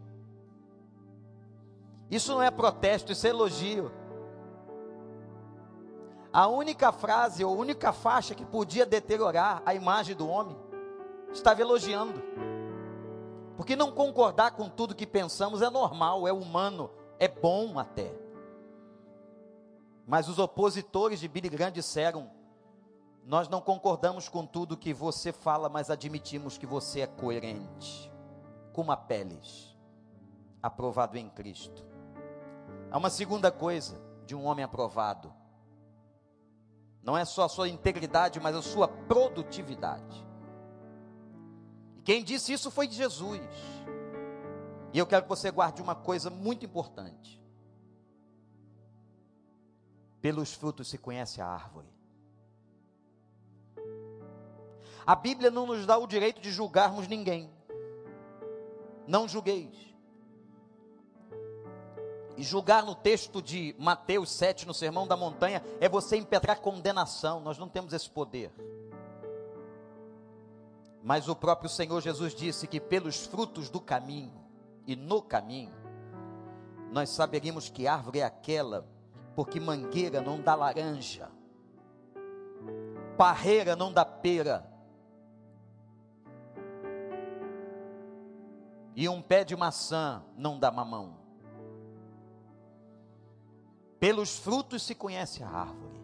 Isso 2.11 2.33
não 2.33 2.43
é 2.43 2.50
protesto, 2.50 3.11
isso 3.12 3.26
é 3.26 3.31
elogio. 3.31 3.91
A 6.33 6.47
única 6.47 6.93
frase 6.93 7.45
ou 7.45 7.57
única 7.57 7.93
faixa 7.93 8.35
que 8.35 8.45
podia 8.45 8.87
deteriorar 8.87 9.62
a 9.65 9.75
imagem 9.75 10.15
do 10.15 10.29
homem 10.29 10.57
estava 11.33 11.61
elogiando. 11.61 12.23
Porque 13.57 13.75
não 13.75 13.91
concordar 13.91 14.53
com 14.53 14.69
tudo 14.69 14.95
que 14.95 15.07
pensamos 15.07 15.62
é 15.62 15.71
normal, 15.71 16.29
é 16.29 16.33
humano, 16.33 16.91
é 17.19 17.26
bom 17.26 17.79
até. 17.79 18.12
Mas 20.07 20.29
os 20.29 20.39
opositores 20.39 21.19
de 21.19 21.27
Billy 21.27 21.49
Graham 21.49 21.73
disseram: 21.73 22.31
Nós 23.25 23.49
não 23.49 23.61
concordamos 23.61 24.29
com 24.29 24.47
tudo 24.47 24.77
que 24.77 24.95
você 24.95 25.33
fala, 25.33 25.69
mas 25.69 25.91
admitimos 25.91 26.57
que 26.57 26.65
você 26.65 27.01
é 27.01 27.07
coerente 27.07 28.13
como 28.73 28.93
Apeles, 28.93 29.75
aprovado 30.63 31.17
em 31.17 31.31
Cristo. 31.31 31.83
Há 32.91 32.99
uma 32.99 33.09
segunda 33.09 33.51
coisa 33.51 33.99
de 34.27 34.35
um 34.35 34.45
homem 34.45 34.63
aprovado. 34.65 35.33
Não 37.03 37.17
é 37.17 37.25
só 37.25 37.45
a 37.45 37.49
sua 37.49 37.69
integridade, 37.71 38.39
mas 38.39 38.55
a 38.55 38.61
sua 38.61 38.87
produtividade. 38.87 40.27
E 41.97 42.03
quem 42.03 42.23
disse 42.23 42.53
isso 42.53 42.71
foi 42.71 42.87
Jesus. 42.89 43.41
E 44.93 44.99
eu 44.99 45.07
quero 45.07 45.23
que 45.23 45.29
você 45.29 45.51
guarde 45.51 45.81
uma 45.81 45.95
coisa 45.95 46.29
muito 46.29 46.67
importante. 46.67 47.43
Pelos 50.26 50.52
frutos 50.52 50.88
se 50.88 50.99
conhece 50.99 51.40
a 51.40 51.47
árvore. 51.47 51.87
A 55.06 55.14
Bíblia 55.14 55.52
não 55.52 55.66
nos 55.66 55.87
dá 55.87 55.97
o 55.97 56.06
direito 56.06 56.40
de 56.40 56.50
julgarmos 56.50 57.06
ninguém 57.06 57.49
não 59.06 59.28
julgueis. 59.28 59.75
E 62.37 62.42
julgar 62.42 62.85
no 62.85 62.95
texto 62.95 63.40
de 63.40 63.75
Mateus 63.78 64.30
7, 64.33 64.66
no 64.66 64.75
Sermão 64.75 65.06
da 65.06 65.16
Montanha, 65.16 65.62
é 65.80 65.88
você 65.88 66.16
impetrar 66.16 66.61
condenação. 66.61 67.40
Nós 67.40 67.56
não 67.56 67.68
temos 67.68 67.92
esse 67.92 68.11
poder. 68.11 68.52
Mas 71.02 71.28
o 71.28 71.37
próprio 71.37 71.71
Senhor 71.71 72.00
Jesus 72.02 72.35
disse 72.35 72.66
que 72.66 72.80
pelos 72.80 73.25
frutos 73.25 73.71
do 73.71 73.80
caminho 73.80 74.35
e 74.87 74.97
no 74.97 75.23
caminho, 75.23 75.73
nós 76.90 77.11
saberíamos 77.11 77.68
que 77.68 77.87
árvore 77.87 78.18
é 78.18 78.25
aquela, 78.25 78.87
porque 79.37 79.61
mangueira 79.61 80.23
não 80.23 80.40
dá 80.40 80.55
laranja, 80.55 81.31
parreira 83.19 83.76
não 83.76 83.93
dá 83.93 84.02
pera, 84.02 84.66
e 88.95 89.07
um 89.11 89.21
pé 89.21 89.45
de 89.45 89.55
maçã 89.55 90.25
não 90.38 90.59
dá 90.59 90.73
mamão. 90.73 91.19
Pelos 94.00 94.38
frutos 94.38 94.83
se 94.83 94.95
conhece 94.95 95.43
a 95.43 95.49
árvore. 95.49 96.00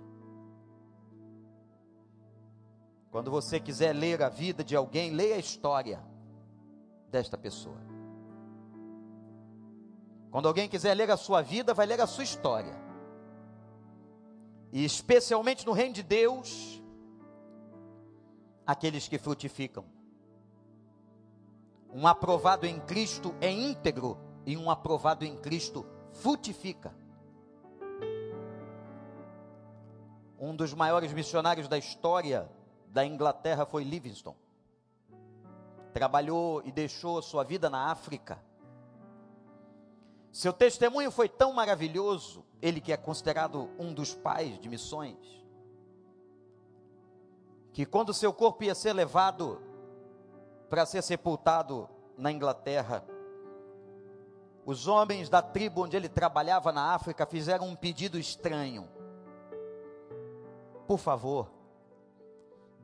Quando 3.10 3.30
você 3.30 3.58
quiser 3.58 3.94
ler 3.94 4.22
a 4.22 4.28
vida 4.28 4.62
de 4.62 4.76
alguém, 4.76 5.10
leia 5.10 5.36
a 5.36 5.38
história 5.38 6.02
desta 7.10 7.38
pessoa. 7.38 7.80
Quando 10.30 10.48
alguém 10.48 10.68
quiser 10.68 10.94
ler 10.94 11.10
a 11.10 11.16
sua 11.16 11.40
vida, 11.40 11.72
vai 11.72 11.86
ler 11.86 12.00
a 12.00 12.06
sua 12.06 12.24
história. 12.24 12.91
E 14.72 14.84
especialmente 14.84 15.66
no 15.66 15.72
reino 15.72 15.94
de 15.94 16.02
Deus, 16.02 16.82
aqueles 18.66 19.06
que 19.06 19.18
frutificam. 19.18 19.84
Um 21.92 22.06
aprovado 22.06 22.64
em 22.64 22.80
Cristo 22.80 23.34
é 23.38 23.50
íntegro 23.50 24.18
e 24.46 24.56
um 24.56 24.70
aprovado 24.70 25.26
em 25.26 25.36
Cristo 25.36 25.84
frutifica. 26.12 26.94
Um 30.38 30.56
dos 30.56 30.72
maiores 30.72 31.12
missionários 31.12 31.68
da 31.68 31.76
história 31.76 32.50
da 32.88 33.04
Inglaterra 33.04 33.66
foi 33.66 33.84
Livingstone. 33.84 34.36
Trabalhou 35.92 36.62
e 36.64 36.72
deixou 36.72 37.20
sua 37.20 37.44
vida 37.44 37.68
na 37.68 37.90
África. 37.90 38.42
Seu 40.32 40.52
testemunho 40.52 41.10
foi 41.10 41.28
tão 41.28 41.52
maravilhoso, 41.52 42.42
ele 42.60 42.80
que 42.80 42.90
é 42.90 42.96
considerado 42.96 43.70
um 43.78 43.92
dos 43.92 44.14
pais 44.14 44.58
de 44.58 44.66
missões, 44.68 45.16
que 47.70 47.84
quando 47.84 48.14
seu 48.14 48.32
corpo 48.32 48.64
ia 48.64 48.74
ser 48.74 48.94
levado 48.94 49.60
para 50.70 50.86
ser 50.86 51.02
sepultado 51.02 51.86
na 52.16 52.32
Inglaterra. 52.32 53.04
Os 54.64 54.86
homens 54.86 55.28
da 55.28 55.42
tribo 55.42 55.84
onde 55.84 55.94
ele 55.94 56.08
trabalhava 56.08 56.72
na 56.72 56.94
África 56.94 57.26
fizeram 57.26 57.68
um 57.68 57.76
pedido 57.76 58.18
estranho. 58.18 58.88
por 60.86 60.98
favor, 60.98 61.50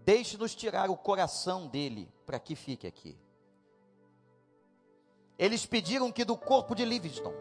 deixe-nos 0.04 0.54
tirar 0.54 0.90
o 0.90 0.96
coração 0.96 1.66
dele 1.66 2.12
para 2.26 2.38
que 2.38 2.54
fique 2.54 2.86
aqui. 2.86 3.18
Eles 5.38 5.64
pediram 5.64 6.10
que 6.10 6.24
do 6.24 6.36
corpo 6.36 6.74
de 6.74 6.84
Livingston 6.84 7.32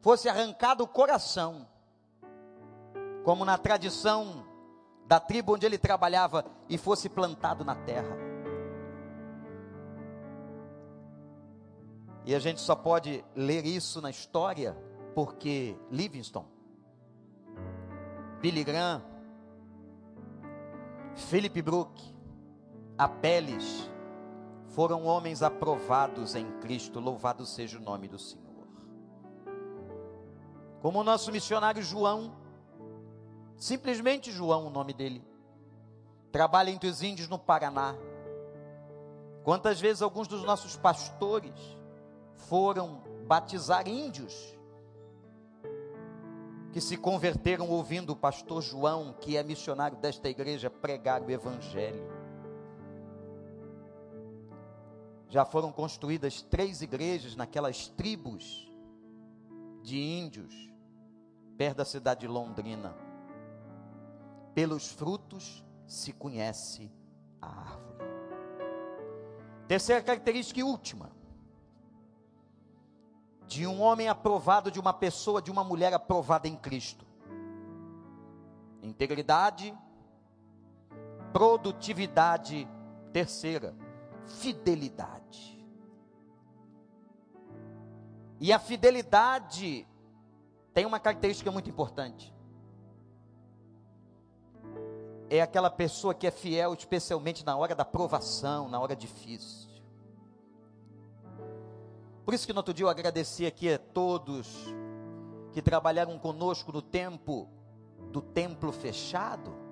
fosse 0.00 0.28
arrancado 0.28 0.84
o 0.84 0.88
coração, 0.88 1.66
como 3.24 3.44
na 3.44 3.56
tradição 3.56 4.46
da 5.06 5.18
tribo 5.18 5.54
onde 5.54 5.64
ele 5.64 5.78
trabalhava, 5.78 6.44
e 6.68 6.76
fosse 6.76 7.08
plantado 7.08 7.64
na 7.64 7.74
terra. 7.74 8.16
E 12.26 12.34
a 12.34 12.38
gente 12.38 12.60
só 12.60 12.74
pode 12.74 13.24
ler 13.34 13.64
isso 13.64 14.00
na 14.00 14.10
história 14.10 14.76
porque 15.14 15.76
Livingston, 15.90 16.46
Billy 18.40 18.64
Graham, 18.64 19.02
Philip 21.14 21.62
Brook, 21.62 22.14
Apeles, 22.98 23.90
foram 24.74 25.04
homens 25.04 25.40
aprovados 25.40 26.34
em 26.34 26.50
Cristo, 26.58 26.98
louvado 26.98 27.46
seja 27.46 27.78
o 27.78 27.80
nome 27.80 28.08
do 28.08 28.18
Senhor. 28.18 28.66
Como 30.82 30.98
o 31.00 31.04
nosso 31.04 31.30
missionário 31.30 31.80
João, 31.80 32.34
simplesmente 33.56 34.32
João, 34.32 34.66
o 34.66 34.70
nome 34.70 34.92
dele, 34.92 35.24
trabalha 36.32 36.70
entre 36.70 36.88
os 36.88 37.02
índios 37.02 37.28
no 37.28 37.38
Paraná. 37.38 37.94
Quantas 39.44 39.80
vezes 39.80 40.02
alguns 40.02 40.26
dos 40.26 40.42
nossos 40.42 40.76
pastores 40.76 41.54
foram 42.34 43.00
batizar 43.28 43.86
índios 43.86 44.58
que 46.72 46.80
se 46.80 46.96
converteram 46.96 47.68
ouvindo 47.70 48.10
o 48.10 48.16
pastor 48.16 48.60
João, 48.60 49.14
que 49.20 49.36
é 49.36 49.42
missionário 49.44 49.96
desta 49.96 50.28
igreja, 50.28 50.68
pregar 50.68 51.22
o 51.22 51.30
evangelho. 51.30 52.13
Já 55.28 55.44
foram 55.44 55.72
construídas 55.72 56.42
três 56.42 56.82
igrejas 56.82 57.34
naquelas 57.34 57.88
tribos 57.88 58.70
de 59.82 59.98
índios, 59.98 60.54
perto 61.56 61.78
da 61.78 61.84
cidade 61.84 62.20
de 62.20 62.28
Londrina. 62.28 62.96
Pelos 64.54 64.88
frutos 64.90 65.64
se 65.86 66.12
conhece 66.12 66.90
a 67.40 67.48
árvore. 67.48 67.94
Terceira 69.66 70.02
característica 70.02 70.60
e 70.60 70.62
última 70.62 71.10
de 73.46 73.66
um 73.66 73.80
homem 73.80 74.08
aprovado, 74.08 74.70
de 74.70 74.80
uma 74.80 74.92
pessoa, 74.92 75.40
de 75.40 75.50
uma 75.50 75.62
mulher 75.62 75.92
aprovada 75.92 76.48
em 76.48 76.56
Cristo. 76.56 77.04
Integridade, 78.82 79.76
produtividade, 81.32 82.68
terceira, 83.12 83.74
fidelidade. 84.26 85.54
E 88.40 88.52
a 88.52 88.58
fidelidade 88.58 89.86
tem 90.72 90.84
uma 90.84 91.00
característica 91.00 91.50
muito 91.50 91.70
importante. 91.70 92.34
É 95.30 95.40
aquela 95.40 95.70
pessoa 95.70 96.14
que 96.14 96.26
é 96.26 96.30
fiel, 96.30 96.74
especialmente 96.74 97.44
na 97.44 97.56
hora 97.56 97.74
da 97.74 97.84
provação, 97.84 98.68
na 98.68 98.78
hora 98.78 98.94
difícil. 98.94 99.70
Por 102.24 102.34
isso 102.34 102.46
que 102.46 102.52
no 102.52 102.58
outro 102.58 102.74
dia 102.74 102.84
eu 102.84 102.90
agradeci 102.90 103.46
aqui 103.46 103.72
a 103.72 103.78
todos 103.78 104.66
que 105.52 105.62
trabalharam 105.62 106.18
conosco 106.18 106.72
no 106.72 106.82
tempo 106.82 107.48
do 108.10 108.20
templo 108.20 108.72
fechado. 108.72 109.63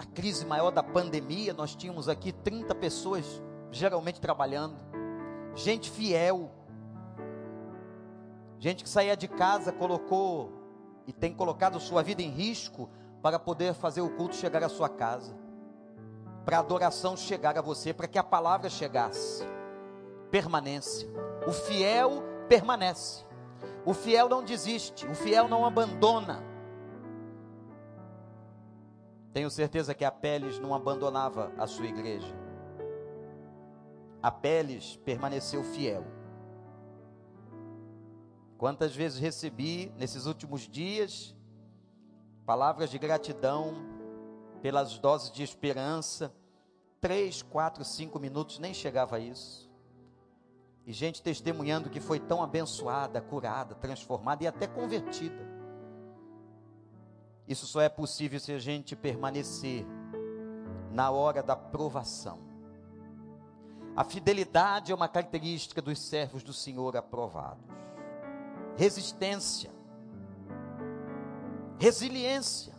A 0.00 0.04
crise 0.06 0.46
maior 0.46 0.70
da 0.70 0.82
pandemia, 0.82 1.52
nós 1.52 1.74
tínhamos 1.74 2.08
aqui 2.08 2.32
30 2.32 2.74
pessoas 2.74 3.42
geralmente 3.70 4.18
trabalhando. 4.18 4.74
Gente 5.54 5.90
fiel. 5.90 6.50
Gente 8.58 8.82
que 8.82 8.88
saía 8.88 9.14
de 9.14 9.28
casa, 9.28 9.70
colocou 9.70 10.54
e 11.06 11.12
tem 11.12 11.34
colocado 11.34 11.78
sua 11.78 12.02
vida 12.02 12.22
em 12.22 12.30
risco 12.30 12.88
para 13.20 13.38
poder 13.38 13.74
fazer 13.74 14.00
o 14.00 14.08
culto 14.08 14.36
chegar 14.36 14.64
à 14.64 14.70
sua 14.70 14.88
casa. 14.88 15.36
Para 16.46 16.56
a 16.56 16.60
adoração 16.60 17.14
chegar 17.14 17.58
a 17.58 17.60
você, 17.60 17.92
para 17.92 18.08
que 18.08 18.18
a 18.18 18.24
palavra 18.24 18.70
chegasse 18.70 19.44
permanência. 20.30 21.06
O 21.46 21.52
fiel 21.52 22.22
permanece. 22.48 23.22
O 23.84 23.92
fiel 23.92 24.30
não 24.30 24.42
desiste, 24.42 25.06
o 25.06 25.14
fiel 25.14 25.46
não 25.46 25.66
abandona. 25.66 26.42
Tenho 29.32 29.50
certeza 29.50 29.94
que 29.94 30.04
Apeles 30.04 30.58
não 30.58 30.74
abandonava 30.74 31.52
a 31.56 31.66
sua 31.66 31.86
igreja. 31.86 32.34
Apeles 34.22 34.96
permaneceu 35.04 35.62
fiel. 35.62 36.04
Quantas 38.58 38.94
vezes 38.94 39.18
recebi 39.18 39.92
nesses 39.96 40.26
últimos 40.26 40.68
dias 40.68 41.34
palavras 42.44 42.90
de 42.90 42.98
gratidão 42.98 43.74
pelas 44.60 44.98
doses 44.98 45.30
de 45.30 45.42
esperança. 45.42 46.32
Três, 47.00 47.42
quatro, 47.42 47.84
cinco 47.84 48.18
minutos, 48.18 48.58
nem 48.58 48.74
chegava 48.74 49.16
a 49.16 49.20
isso. 49.20 49.70
E 50.84 50.92
gente 50.92 51.22
testemunhando 51.22 51.88
que 51.88 52.00
foi 52.00 52.18
tão 52.18 52.42
abençoada, 52.42 53.20
curada, 53.20 53.74
transformada 53.74 54.44
e 54.44 54.46
até 54.46 54.66
convertida. 54.66 55.49
Isso 57.50 57.66
só 57.66 57.80
é 57.80 57.88
possível 57.88 58.38
se 58.38 58.52
a 58.52 58.60
gente 58.60 58.94
permanecer 58.94 59.84
na 60.92 61.10
hora 61.10 61.42
da 61.42 61.56
provação. 61.56 62.38
A 63.96 64.04
fidelidade 64.04 64.92
é 64.92 64.94
uma 64.94 65.08
característica 65.08 65.82
dos 65.82 65.98
servos 65.98 66.44
do 66.44 66.52
Senhor 66.52 66.96
aprovados. 66.96 67.64
Resistência, 68.76 69.72
resiliência. 71.76 72.72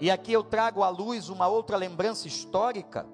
E 0.00 0.08
aqui 0.08 0.32
eu 0.32 0.44
trago 0.44 0.84
à 0.84 0.88
luz 0.88 1.28
uma 1.28 1.48
outra 1.48 1.76
lembrança 1.76 2.28
histórica 2.28 3.04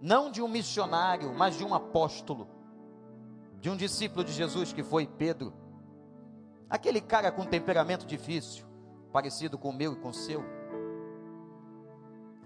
não 0.00 0.30
de 0.30 0.40
um 0.40 0.46
missionário, 0.46 1.34
mas 1.34 1.58
de 1.58 1.64
um 1.64 1.74
apóstolo, 1.74 2.46
de 3.60 3.68
um 3.68 3.76
discípulo 3.76 4.22
de 4.22 4.32
Jesus 4.32 4.72
que 4.72 4.84
foi 4.84 5.04
Pedro. 5.04 5.61
Aquele 6.72 7.02
cara 7.02 7.30
com 7.30 7.44
temperamento 7.44 8.06
difícil, 8.06 8.64
parecido 9.12 9.58
com 9.58 9.68
o 9.68 9.74
meu 9.74 9.92
e 9.92 9.96
com 9.96 10.08
o 10.08 10.14
seu. 10.14 10.42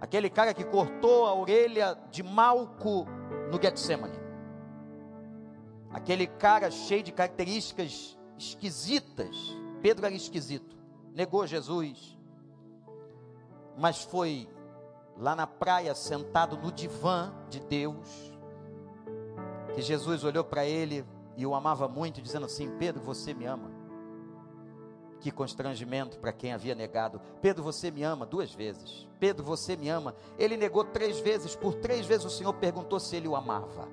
Aquele 0.00 0.28
cara 0.28 0.52
que 0.52 0.64
cortou 0.64 1.26
a 1.26 1.32
orelha 1.32 1.96
de 2.10 2.24
Malco 2.24 3.06
no 3.52 3.62
Getsemane. 3.62 4.18
Aquele 5.92 6.26
cara 6.26 6.72
cheio 6.72 7.04
de 7.04 7.12
características 7.12 8.18
esquisitas. 8.36 9.36
Pedro 9.80 10.04
era 10.04 10.14
esquisito, 10.16 10.76
negou 11.14 11.46
Jesus, 11.46 12.18
mas 13.78 14.02
foi 14.02 14.48
lá 15.16 15.36
na 15.36 15.46
praia, 15.46 15.94
sentado 15.94 16.56
no 16.56 16.72
divã 16.72 17.32
de 17.48 17.60
Deus, 17.60 18.36
que 19.72 19.82
Jesus 19.82 20.24
olhou 20.24 20.42
para 20.42 20.66
ele 20.66 21.04
e 21.36 21.46
o 21.46 21.54
amava 21.54 21.86
muito, 21.86 22.20
dizendo 22.20 22.46
assim: 22.46 22.76
Pedro, 22.76 23.04
você 23.04 23.32
me 23.32 23.46
ama. 23.46 23.75
Que 25.20 25.30
constrangimento 25.30 26.18
para 26.18 26.32
quem 26.32 26.52
havia 26.52 26.74
negado. 26.74 27.20
Pedro, 27.40 27.62
você 27.62 27.90
me 27.90 28.02
ama 28.02 28.26
duas 28.26 28.52
vezes. 28.52 29.06
Pedro, 29.18 29.44
você 29.44 29.76
me 29.76 29.88
ama. 29.88 30.14
Ele 30.38 30.56
negou 30.56 30.84
três 30.84 31.18
vezes. 31.18 31.56
Por 31.56 31.74
três 31.74 32.06
vezes 32.06 32.26
o 32.26 32.30
Senhor 32.30 32.52
perguntou 32.54 33.00
se 33.00 33.16
ele 33.16 33.26
o 33.26 33.34
amava. 33.34 33.88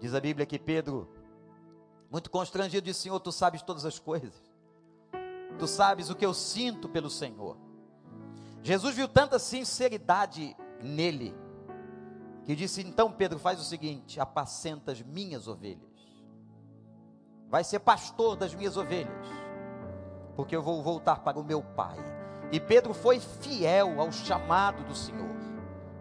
Diz 0.00 0.14
a 0.14 0.20
Bíblia 0.20 0.44
que 0.44 0.58
Pedro, 0.58 1.08
muito 2.10 2.30
constrangido, 2.30 2.84
disse: 2.84 3.00
Senhor, 3.00 3.18
tu 3.20 3.32
sabes 3.32 3.62
todas 3.62 3.84
as 3.84 3.98
coisas. 3.98 4.34
Tu 5.58 5.66
sabes 5.66 6.10
o 6.10 6.14
que 6.14 6.26
eu 6.26 6.34
sinto 6.34 6.88
pelo 6.88 7.08
Senhor. 7.08 7.56
Jesus 8.62 8.94
viu 8.94 9.06
tanta 9.06 9.38
sinceridade 9.38 10.56
nele, 10.82 11.34
que 12.44 12.56
disse: 12.56 12.80
Então, 12.80 13.12
Pedro, 13.12 13.38
faz 13.38 13.60
o 13.60 13.64
seguinte: 13.64 14.18
apacenta 14.18 14.92
as 14.92 15.02
minhas 15.02 15.46
ovelhas, 15.46 15.90
vai 17.48 17.62
ser 17.62 17.80
pastor 17.80 18.36
das 18.36 18.54
minhas 18.54 18.76
ovelhas, 18.76 19.12
porque 20.36 20.54
eu 20.54 20.62
vou 20.62 20.82
voltar 20.82 21.20
para 21.20 21.38
o 21.38 21.44
meu 21.44 21.62
pai. 21.62 21.96
E 22.52 22.60
Pedro 22.60 22.94
foi 22.94 23.18
fiel 23.18 24.00
ao 24.00 24.12
chamado 24.12 24.84
do 24.84 24.94
Senhor, 24.94 25.34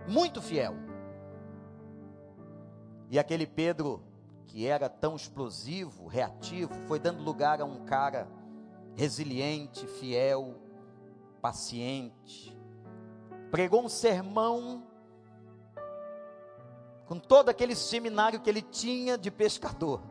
muito 0.08 0.42
fiel. 0.42 0.76
E 3.10 3.20
aquele 3.20 3.46
Pedro, 3.46 4.04
que 4.48 4.68
era 4.68 4.90
tão 4.90 5.16
explosivo, 5.16 6.08
reativo, 6.08 6.74
foi 6.88 7.00
dando 7.00 7.24
lugar 7.24 7.62
a 7.62 7.66
um 7.66 7.86
cara 7.86 8.28
resiliente, 8.96 9.88
fiel, 9.88 10.56
paciente, 11.42 12.58
pregou 13.52 13.84
um 13.84 13.90
sermão 13.90 14.88
com 17.06 17.20
todo 17.20 17.50
aquele 17.50 17.76
seminário 17.76 18.40
que 18.40 18.50
ele 18.50 18.62
tinha 18.62 19.18
de 19.18 19.30
pescador, 19.30 20.02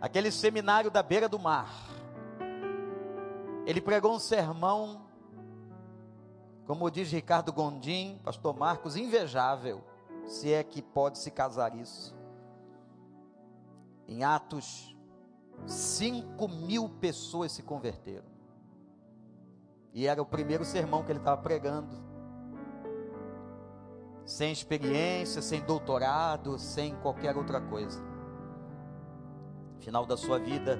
aquele 0.00 0.30
seminário 0.30 0.90
da 0.90 1.02
beira 1.02 1.28
do 1.28 1.38
mar, 1.38 1.72
Ele 3.66 3.80
pregou 3.80 4.14
um 4.14 4.18
sermão, 4.18 5.06
como 6.66 6.90
diz 6.90 7.10
Ricardo 7.10 7.52
Gondim, 7.52 8.20
pastor 8.22 8.54
Marcos, 8.56 8.96
invejável, 8.96 9.82
se 10.26 10.52
é 10.52 10.62
que 10.62 10.82
pode 10.82 11.18
se 11.18 11.30
casar 11.30 11.74
isso. 11.74 12.14
Em 14.06 14.22
Atos, 14.22 14.94
5 15.66 16.46
mil 16.48 16.88
pessoas 16.88 17.52
se 17.52 17.62
converteram. 17.62 18.34
E 19.94 20.06
era 20.06 20.20
o 20.20 20.26
primeiro 20.26 20.64
sermão 20.64 21.02
que 21.02 21.12
ele 21.12 21.20
estava 21.20 21.40
pregando. 21.40 22.04
Sem 24.26 24.52
experiência, 24.52 25.40
sem 25.40 25.62
doutorado, 25.62 26.58
sem 26.58 26.96
qualquer 26.96 27.36
outra 27.36 27.60
coisa. 27.60 28.02
Final 29.78 30.04
da 30.04 30.16
sua 30.16 30.38
vida, 30.38 30.78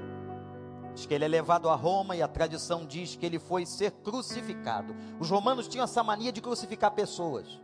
Diz 0.95 1.07
que 1.07 1.13
ele 1.15 1.25
é 1.25 1.29
levado 1.29 1.69
a 1.69 1.75
Roma 1.75 2.15
e 2.15 2.23
a 2.23 2.29
tradição 2.29 2.87
diz 2.87 3.17
que 3.17 3.27
ele 3.27 3.39
foi 3.39 3.67
ser 3.67 3.91
crucificado. 3.91 4.95
Os 5.19 5.29
romanos 5.29 5.67
tinham 5.67 5.85
essa 5.85 6.05
mania 6.05 6.33
de 6.33 6.41
crucificar 6.41 6.93
pessoas. 6.93 7.61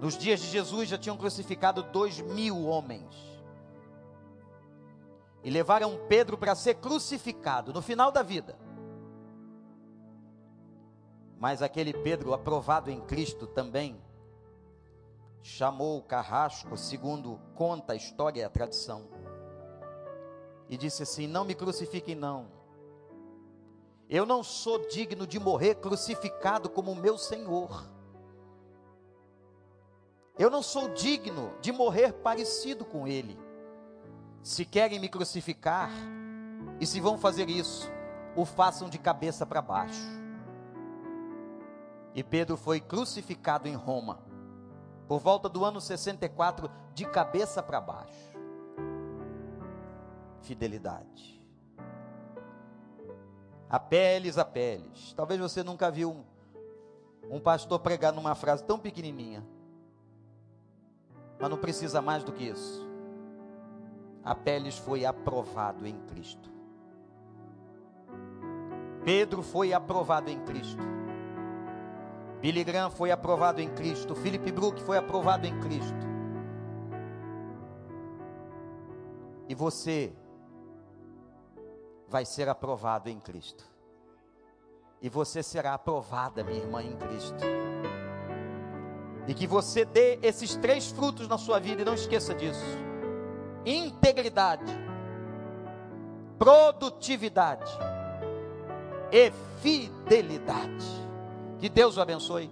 Nos 0.00 0.16
dias 0.16 0.40
de 0.40 0.46
Jesus 0.46 0.88
já 0.88 0.96
tinham 0.96 1.16
crucificado 1.16 1.82
dois 1.82 2.20
mil 2.20 2.64
homens. 2.64 3.14
E 5.44 5.50
levaram 5.50 5.98
Pedro 6.08 6.38
para 6.38 6.54
ser 6.54 6.74
crucificado 6.76 7.72
no 7.72 7.82
final 7.82 8.10
da 8.10 8.22
vida. 8.22 8.58
Mas 11.38 11.62
aquele 11.62 11.92
Pedro, 11.92 12.32
aprovado 12.32 12.90
em 12.90 13.00
Cristo 13.02 13.46
também, 13.46 14.00
chamou 15.42 15.98
o 15.98 16.02
carrasco, 16.02 16.76
segundo 16.76 17.38
conta 17.54 17.92
a 17.92 17.96
história 17.96 18.40
e 18.40 18.44
a 18.44 18.50
tradição 18.50 19.06
e 20.68 20.76
disse 20.76 21.02
assim: 21.02 21.26
Não 21.26 21.44
me 21.44 21.54
crucifiquem, 21.54 22.14
não. 22.14 22.46
Eu 24.08 24.24
não 24.24 24.42
sou 24.42 24.86
digno 24.88 25.26
de 25.26 25.38
morrer 25.38 25.76
crucificado 25.76 26.68
como 26.68 26.92
o 26.92 26.96
meu 26.96 27.18
Senhor. 27.18 27.90
Eu 30.38 30.50
não 30.50 30.62
sou 30.62 30.88
digno 30.90 31.52
de 31.60 31.72
morrer 31.72 32.12
parecido 32.12 32.84
com 32.84 33.08
Ele. 33.08 33.38
Se 34.42 34.64
querem 34.64 34.98
me 34.98 35.08
crucificar, 35.08 35.90
e 36.80 36.86
se 36.86 37.00
vão 37.00 37.18
fazer 37.18 37.50
isso, 37.50 37.90
o 38.36 38.44
façam 38.44 38.88
de 38.88 38.98
cabeça 38.98 39.44
para 39.44 39.60
baixo. 39.60 40.06
E 42.14 42.22
Pedro 42.22 42.56
foi 42.56 42.80
crucificado 42.80 43.68
em 43.68 43.74
Roma, 43.74 44.20
por 45.06 45.18
volta 45.18 45.48
do 45.48 45.64
ano 45.64 45.80
64, 45.80 46.70
de 46.94 47.04
cabeça 47.04 47.62
para 47.62 47.80
baixo 47.80 48.27
fidelidade. 50.42 51.38
A 53.68 53.78
peles 53.78 54.38
a 54.38 54.44
peles. 54.44 55.12
Talvez 55.14 55.40
você 55.40 55.62
nunca 55.62 55.90
viu 55.90 56.10
um, 56.10 57.36
um 57.36 57.40
pastor 57.40 57.78
pregar 57.80 58.12
numa 58.12 58.34
frase 58.34 58.64
tão 58.64 58.78
pequenininha. 58.78 59.44
Mas 61.38 61.50
não 61.50 61.58
precisa 61.58 62.00
mais 62.00 62.24
do 62.24 62.32
que 62.32 62.44
isso. 62.44 62.88
A 64.24 64.34
Peles 64.34 64.76
foi 64.76 65.04
aprovado 65.04 65.86
em 65.86 65.98
Cristo. 66.06 66.50
Pedro 69.04 69.42
foi 69.42 69.72
aprovado 69.72 70.30
em 70.30 70.38
Cristo. 70.40 70.82
Billy 72.40 72.62
Graham 72.62 72.90
foi 72.90 73.10
aprovado 73.10 73.60
em 73.60 73.68
Cristo. 73.70 74.14
Philip 74.14 74.52
Brook 74.52 74.80
foi 74.82 74.98
aprovado 74.98 75.46
em 75.46 75.58
Cristo. 75.60 76.06
E 79.48 79.54
você 79.54 80.12
vai 82.08 82.24
ser 82.24 82.48
aprovado 82.48 83.08
em 83.08 83.20
Cristo. 83.20 83.64
E 85.00 85.08
você 85.08 85.42
será 85.42 85.74
aprovada, 85.74 86.42
minha 86.42 86.58
irmã, 86.58 86.82
em 86.82 86.96
Cristo. 86.96 87.44
E 89.26 89.34
que 89.34 89.46
você 89.46 89.84
dê 89.84 90.18
esses 90.22 90.56
três 90.56 90.90
frutos 90.90 91.28
na 91.28 91.38
sua 91.38 91.60
vida 91.60 91.82
e 91.82 91.84
não 91.84 91.94
esqueça 91.94 92.34
disso: 92.34 92.64
integridade, 93.64 94.72
produtividade 96.38 97.70
e 99.12 99.30
fidelidade. 99.60 100.86
Que 101.58 101.68
Deus 101.68 101.96
o 101.96 102.00
abençoe. 102.00 102.50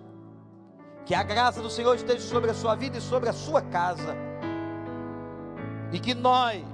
Que 1.05 1.15
a 1.15 1.23
graça 1.23 1.63
do 1.63 1.71
Senhor 1.71 1.95
esteja 1.95 2.21
sobre 2.21 2.51
a 2.51 2.55
sua 2.55 2.75
vida 2.75 2.99
e 2.99 3.01
sobre 3.01 3.29
a 3.29 3.33
sua 3.33 3.63
casa. 3.63 4.15
E 5.93 6.01
que 6.01 6.15
nós 6.15 6.65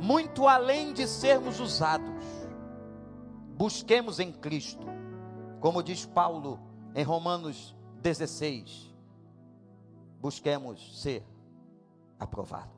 muito 0.00 0.46
além 0.46 0.92
de 0.92 1.06
sermos 1.06 1.60
usados, 1.60 2.24
busquemos 3.56 4.20
em 4.20 4.32
Cristo, 4.32 4.86
como 5.60 5.82
diz 5.82 6.04
Paulo 6.04 6.60
em 6.94 7.02
Romanos 7.02 7.74
16, 8.02 8.94
busquemos 10.20 11.02
ser 11.02 11.24
aprovados. 12.18 12.76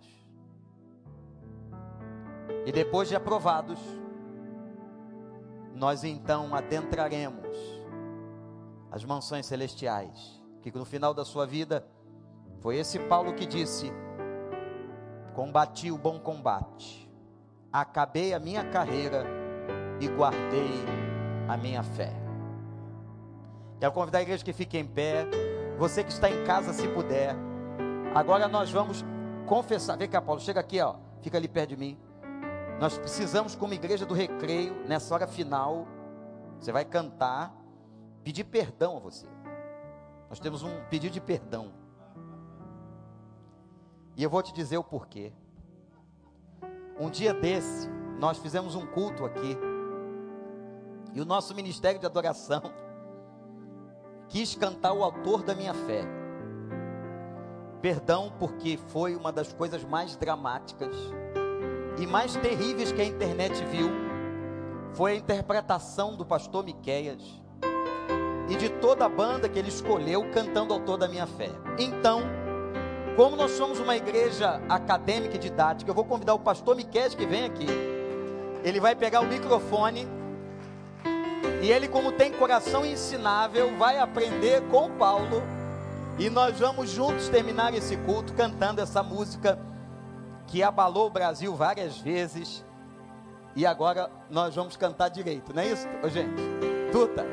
E 2.66 2.72
depois 2.72 3.08
de 3.08 3.16
aprovados, 3.16 3.78
nós 5.74 6.04
então 6.04 6.54
adentraremos 6.54 7.56
as 8.90 9.04
mansões 9.04 9.46
celestiais, 9.46 10.42
que 10.62 10.76
no 10.76 10.84
final 10.84 11.14
da 11.14 11.24
sua 11.24 11.46
vida 11.46 11.86
foi 12.60 12.76
esse 12.76 12.98
Paulo 12.98 13.34
que 13.34 13.46
disse: 13.46 13.90
Combati 15.34 15.90
o 15.90 15.98
bom 15.98 16.18
combate, 16.18 17.07
acabei 17.72 18.34
a 18.34 18.38
minha 18.38 18.64
carreira 18.64 19.24
e 20.00 20.08
guardei 20.08 20.84
a 21.48 21.56
minha 21.56 21.82
fé. 21.82 22.12
Quero 23.80 23.92
convidar 23.92 24.18
a 24.18 24.22
igreja 24.22 24.44
que 24.44 24.52
fique 24.52 24.76
em 24.76 24.86
pé. 24.86 25.26
Você 25.78 26.02
que 26.02 26.10
está 26.10 26.28
em 26.28 26.44
casa, 26.44 26.72
se 26.72 26.88
puder. 26.88 27.36
Agora 28.14 28.48
nós 28.48 28.70
vamos 28.70 29.04
confessar. 29.46 29.96
Vem 29.96 30.08
cá, 30.08 30.20
Paulo, 30.20 30.40
chega 30.40 30.60
aqui, 30.60 30.80
ó. 30.80 30.96
Fica 31.22 31.38
ali 31.38 31.46
perto 31.48 31.70
de 31.70 31.76
mim. 31.76 31.98
Nós 32.80 32.98
precisamos, 32.98 33.54
como 33.54 33.74
igreja 33.74 34.04
do 34.06 34.14
recreio, 34.14 34.74
nessa 34.86 35.14
hora 35.14 35.26
final, 35.26 35.86
você 36.58 36.72
vai 36.72 36.84
cantar, 36.84 37.54
pedir 38.22 38.44
perdão 38.44 38.96
a 38.96 39.00
você. 39.00 39.26
Nós 40.28 40.38
temos 40.38 40.62
um 40.62 40.84
pedido 40.90 41.12
de 41.12 41.20
perdão. 41.20 41.72
E 44.16 44.22
eu 44.22 44.30
vou 44.30 44.42
te 44.42 44.52
dizer 44.52 44.76
o 44.76 44.84
porquê. 44.84 45.32
Um 47.00 47.10
dia 47.10 47.32
desse, 47.32 47.88
nós 48.18 48.38
fizemos 48.38 48.74
um 48.74 48.84
culto 48.86 49.24
aqui. 49.24 49.56
E 51.14 51.20
o 51.20 51.24
nosso 51.24 51.54
ministério 51.54 52.00
de 52.00 52.06
adoração 52.06 52.62
quis 54.28 54.54
cantar 54.54 54.92
o 54.92 55.04
autor 55.04 55.42
da 55.42 55.54
minha 55.54 55.72
fé. 55.72 56.02
Perdão, 57.80 58.32
porque 58.38 58.76
foi 58.88 59.14
uma 59.14 59.30
das 59.30 59.52
coisas 59.52 59.84
mais 59.84 60.16
dramáticas 60.16 60.96
e 62.00 62.06
mais 62.06 62.34
terríveis 62.36 62.90
que 62.90 63.00
a 63.00 63.04
internet 63.04 63.64
viu. 63.66 63.88
Foi 64.92 65.12
a 65.12 65.14
interpretação 65.14 66.16
do 66.16 66.26
pastor 66.26 66.64
Miqueias 66.64 67.22
e 68.48 68.56
de 68.56 68.68
toda 68.68 69.04
a 69.04 69.08
banda 69.08 69.48
que 69.48 69.58
ele 69.58 69.68
escolheu 69.68 70.28
cantando 70.32 70.74
o 70.74 70.78
autor 70.78 70.98
da 70.98 71.06
minha 71.06 71.26
fé. 71.26 71.50
Então, 71.78 72.22
como 73.18 73.34
nós 73.34 73.50
somos 73.50 73.80
uma 73.80 73.96
igreja 73.96 74.62
acadêmica 74.68 75.34
e 75.34 75.38
didática, 75.40 75.90
eu 75.90 75.94
vou 75.94 76.04
convidar 76.04 76.34
o 76.34 76.38
pastor 76.38 76.76
Miquel 76.76 77.10
que 77.10 77.26
vem 77.26 77.46
aqui. 77.46 77.66
Ele 78.62 78.78
vai 78.78 78.94
pegar 78.94 79.18
o 79.22 79.26
microfone 79.26 80.06
e 81.60 81.68
ele, 81.68 81.88
como 81.88 82.12
tem 82.12 82.30
coração 82.30 82.86
ensinável, 82.86 83.76
vai 83.76 83.98
aprender 83.98 84.62
com 84.68 84.88
Paulo. 84.92 85.42
E 86.16 86.30
nós 86.30 86.60
vamos 86.60 86.90
juntos 86.90 87.28
terminar 87.28 87.74
esse 87.74 87.96
culto 87.96 88.32
cantando 88.34 88.80
essa 88.80 89.02
música 89.02 89.58
que 90.46 90.62
abalou 90.62 91.08
o 91.08 91.10
Brasil 91.10 91.56
várias 91.56 91.98
vezes. 91.98 92.64
E 93.56 93.66
agora 93.66 94.08
nós 94.30 94.54
vamos 94.54 94.76
cantar 94.76 95.08
direito, 95.08 95.52
não 95.52 95.60
é 95.60 95.66
isso, 95.66 95.88
gente? 96.04 96.40
Tuta, 96.92 97.26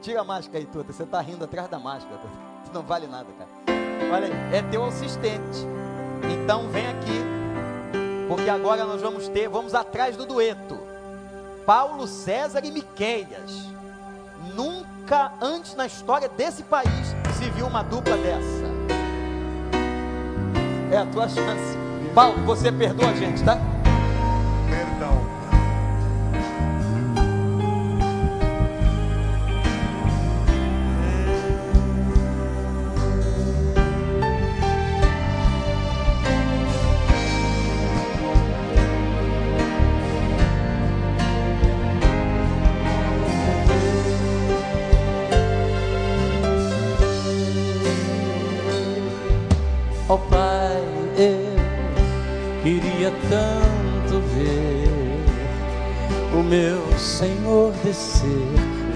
tira 0.00 0.20
a 0.20 0.24
máscara 0.24 0.60
aí, 0.60 0.66
Tuta. 0.66 0.92
Você 0.92 1.02
está 1.02 1.20
rindo 1.20 1.44
atrás 1.44 1.68
da 1.68 1.80
máscara, 1.80 2.16
Tuta. 2.18 2.72
Não 2.72 2.82
vale 2.82 3.08
nada, 3.08 3.26
cara. 3.36 3.61
Olha 4.10 4.26
aí, 4.26 4.56
é 4.56 4.62
teu 4.62 4.84
assistente. 4.84 5.66
Então 6.32 6.68
vem 6.68 6.86
aqui, 6.86 7.20
porque 8.28 8.48
agora 8.48 8.84
nós 8.84 9.02
vamos 9.02 9.28
ter, 9.28 9.48
vamos 9.48 9.74
atrás 9.74 10.16
do 10.16 10.24
dueto. 10.24 10.78
Paulo 11.66 12.06
César 12.06 12.64
e 12.64 12.70
Miqueias. 12.70 13.70
Nunca 14.54 15.32
antes 15.40 15.74
na 15.74 15.86
história 15.86 16.28
desse 16.28 16.62
país 16.62 17.14
se 17.38 17.48
viu 17.50 17.66
uma 17.66 17.82
dupla 17.82 18.16
dessa. 18.16 18.72
É 20.90 20.98
a 20.98 21.06
tua 21.06 21.28
chance. 21.28 21.78
Paulo, 22.14 22.44
você 22.44 22.70
perdoa 22.70 23.08
a 23.08 23.14
gente, 23.14 23.42
tá? 23.42 23.56
Perdão. 24.68 25.31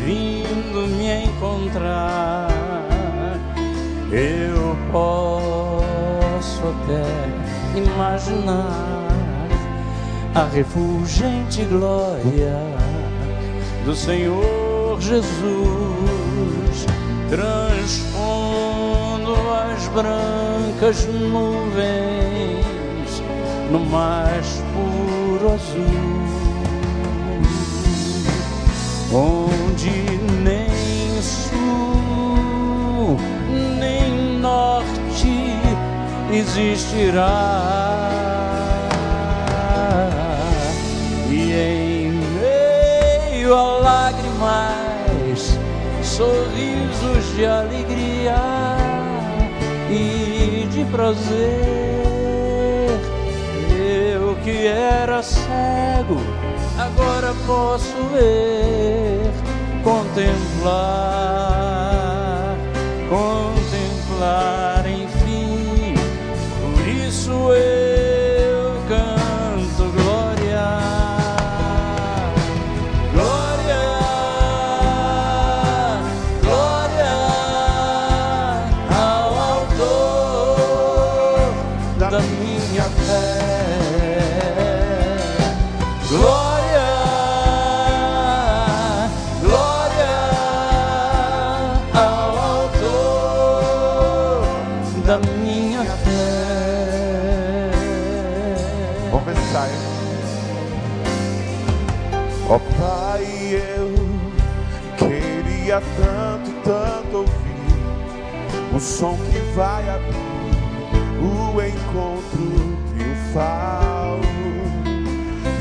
Vindo 0.04 0.88
me 0.88 1.24
encontrar. 1.24 2.48
Eu 4.10 4.76
posso 4.90 6.62
até 6.62 7.04
imaginar 7.78 9.06
a 10.34 10.44
refulgente 10.44 11.64
glória 11.64 12.58
do 13.84 13.94
Senhor 13.94 14.98
Jesus 15.00 15.66
transpondo 17.28 19.34
as 19.50 19.88
brancas 19.88 21.04
nuvens 21.06 22.64
no 23.70 23.80
mais 23.80 24.62
puro 24.72 25.52
azul, 25.52 26.15
onde 29.16 30.18
nem 30.42 30.68
sul 31.22 33.16
nem 33.78 34.38
norte 34.38 35.56
existirá 36.30 37.96
meio 43.46 43.54
a 43.54 43.78
lágrimas, 43.78 45.58
sorrisos 46.02 47.36
de 47.36 47.46
alegria 47.46 48.34
e 49.88 50.66
de 50.68 50.84
prazer. 50.86 51.36
Eu 53.78 54.34
que 54.42 54.66
era 54.66 55.22
cego, 55.22 56.20
agora 56.78 57.34
posso 57.46 57.94
ver, 58.12 59.30
contemplar, 59.82 60.96
contemplar, 63.08 64.86
enfim. 64.86 65.94
Por 66.60 66.88
isso 66.88 67.30
eu 67.52 67.85
queria 105.76 105.80
tanto, 105.96 106.50
tanto 106.62 107.16
ouvir 107.18 108.74
o 108.74 108.80
som 108.80 109.16
que 109.30 109.38
vai 109.54 109.88
abrir 109.88 110.16
o 111.20 111.60
encontro 111.62 112.78
triunfal. 112.90 114.20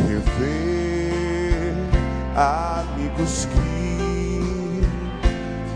Rever 0.08 1.74
amigos 2.36 3.46
que 3.46 4.82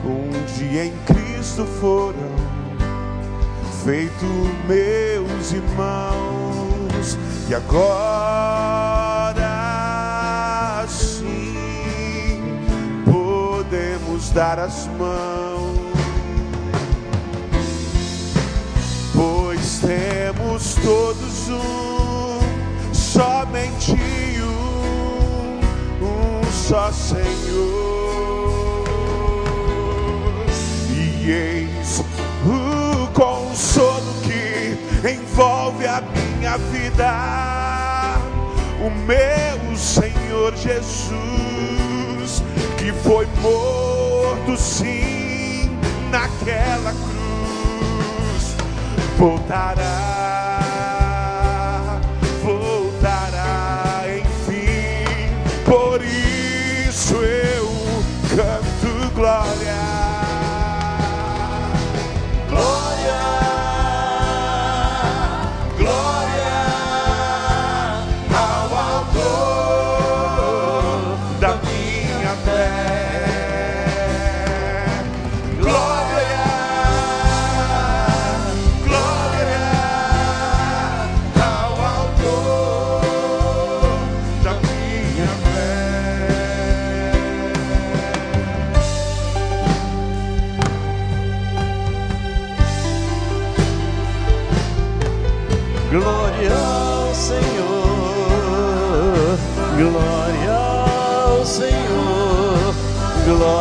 um 0.05 0.29
dia 0.57 0.85
em 0.85 0.93
Cristo 1.05 1.65
foram 1.79 2.29
feito 3.83 4.25
meus 4.67 5.53
irmãos 5.53 7.17
e 7.49 7.55
agora 7.55 8.78
dar 14.39 14.57
as 14.57 14.87
mãos, 14.97 15.75
pois 19.13 19.79
temos 19.79 20.75
todos 20.75 21.49
um, 21.49 22.39
somente 22.93 23.91
um, 24.41 25.59
um 26.05 26.51
só 26.53 26.89
Senhor. 26.89 27.25
E 30.89 31.29
eis 31.29 32.01
o 32.45 33.07
consolo 33.11 34.13
que 34.23 34.77
envolve 35.05 35.85
a 35.85 36.01
minha 36.37 36.57
vida, 36.71 38.15
o 38.79 38.89
meu 39.05 39.75
Senhor 39.75 40.55
Jesus, 40.55 42.41
que 42.77 42.93
foi 43.03 43.27
morto 43.41 43.88
sim 44.57 45.69
naquela 46.11 46.91
cruz, 46.91 48.55
voltará, 49.17 50.18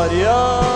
glória 0.08 0.67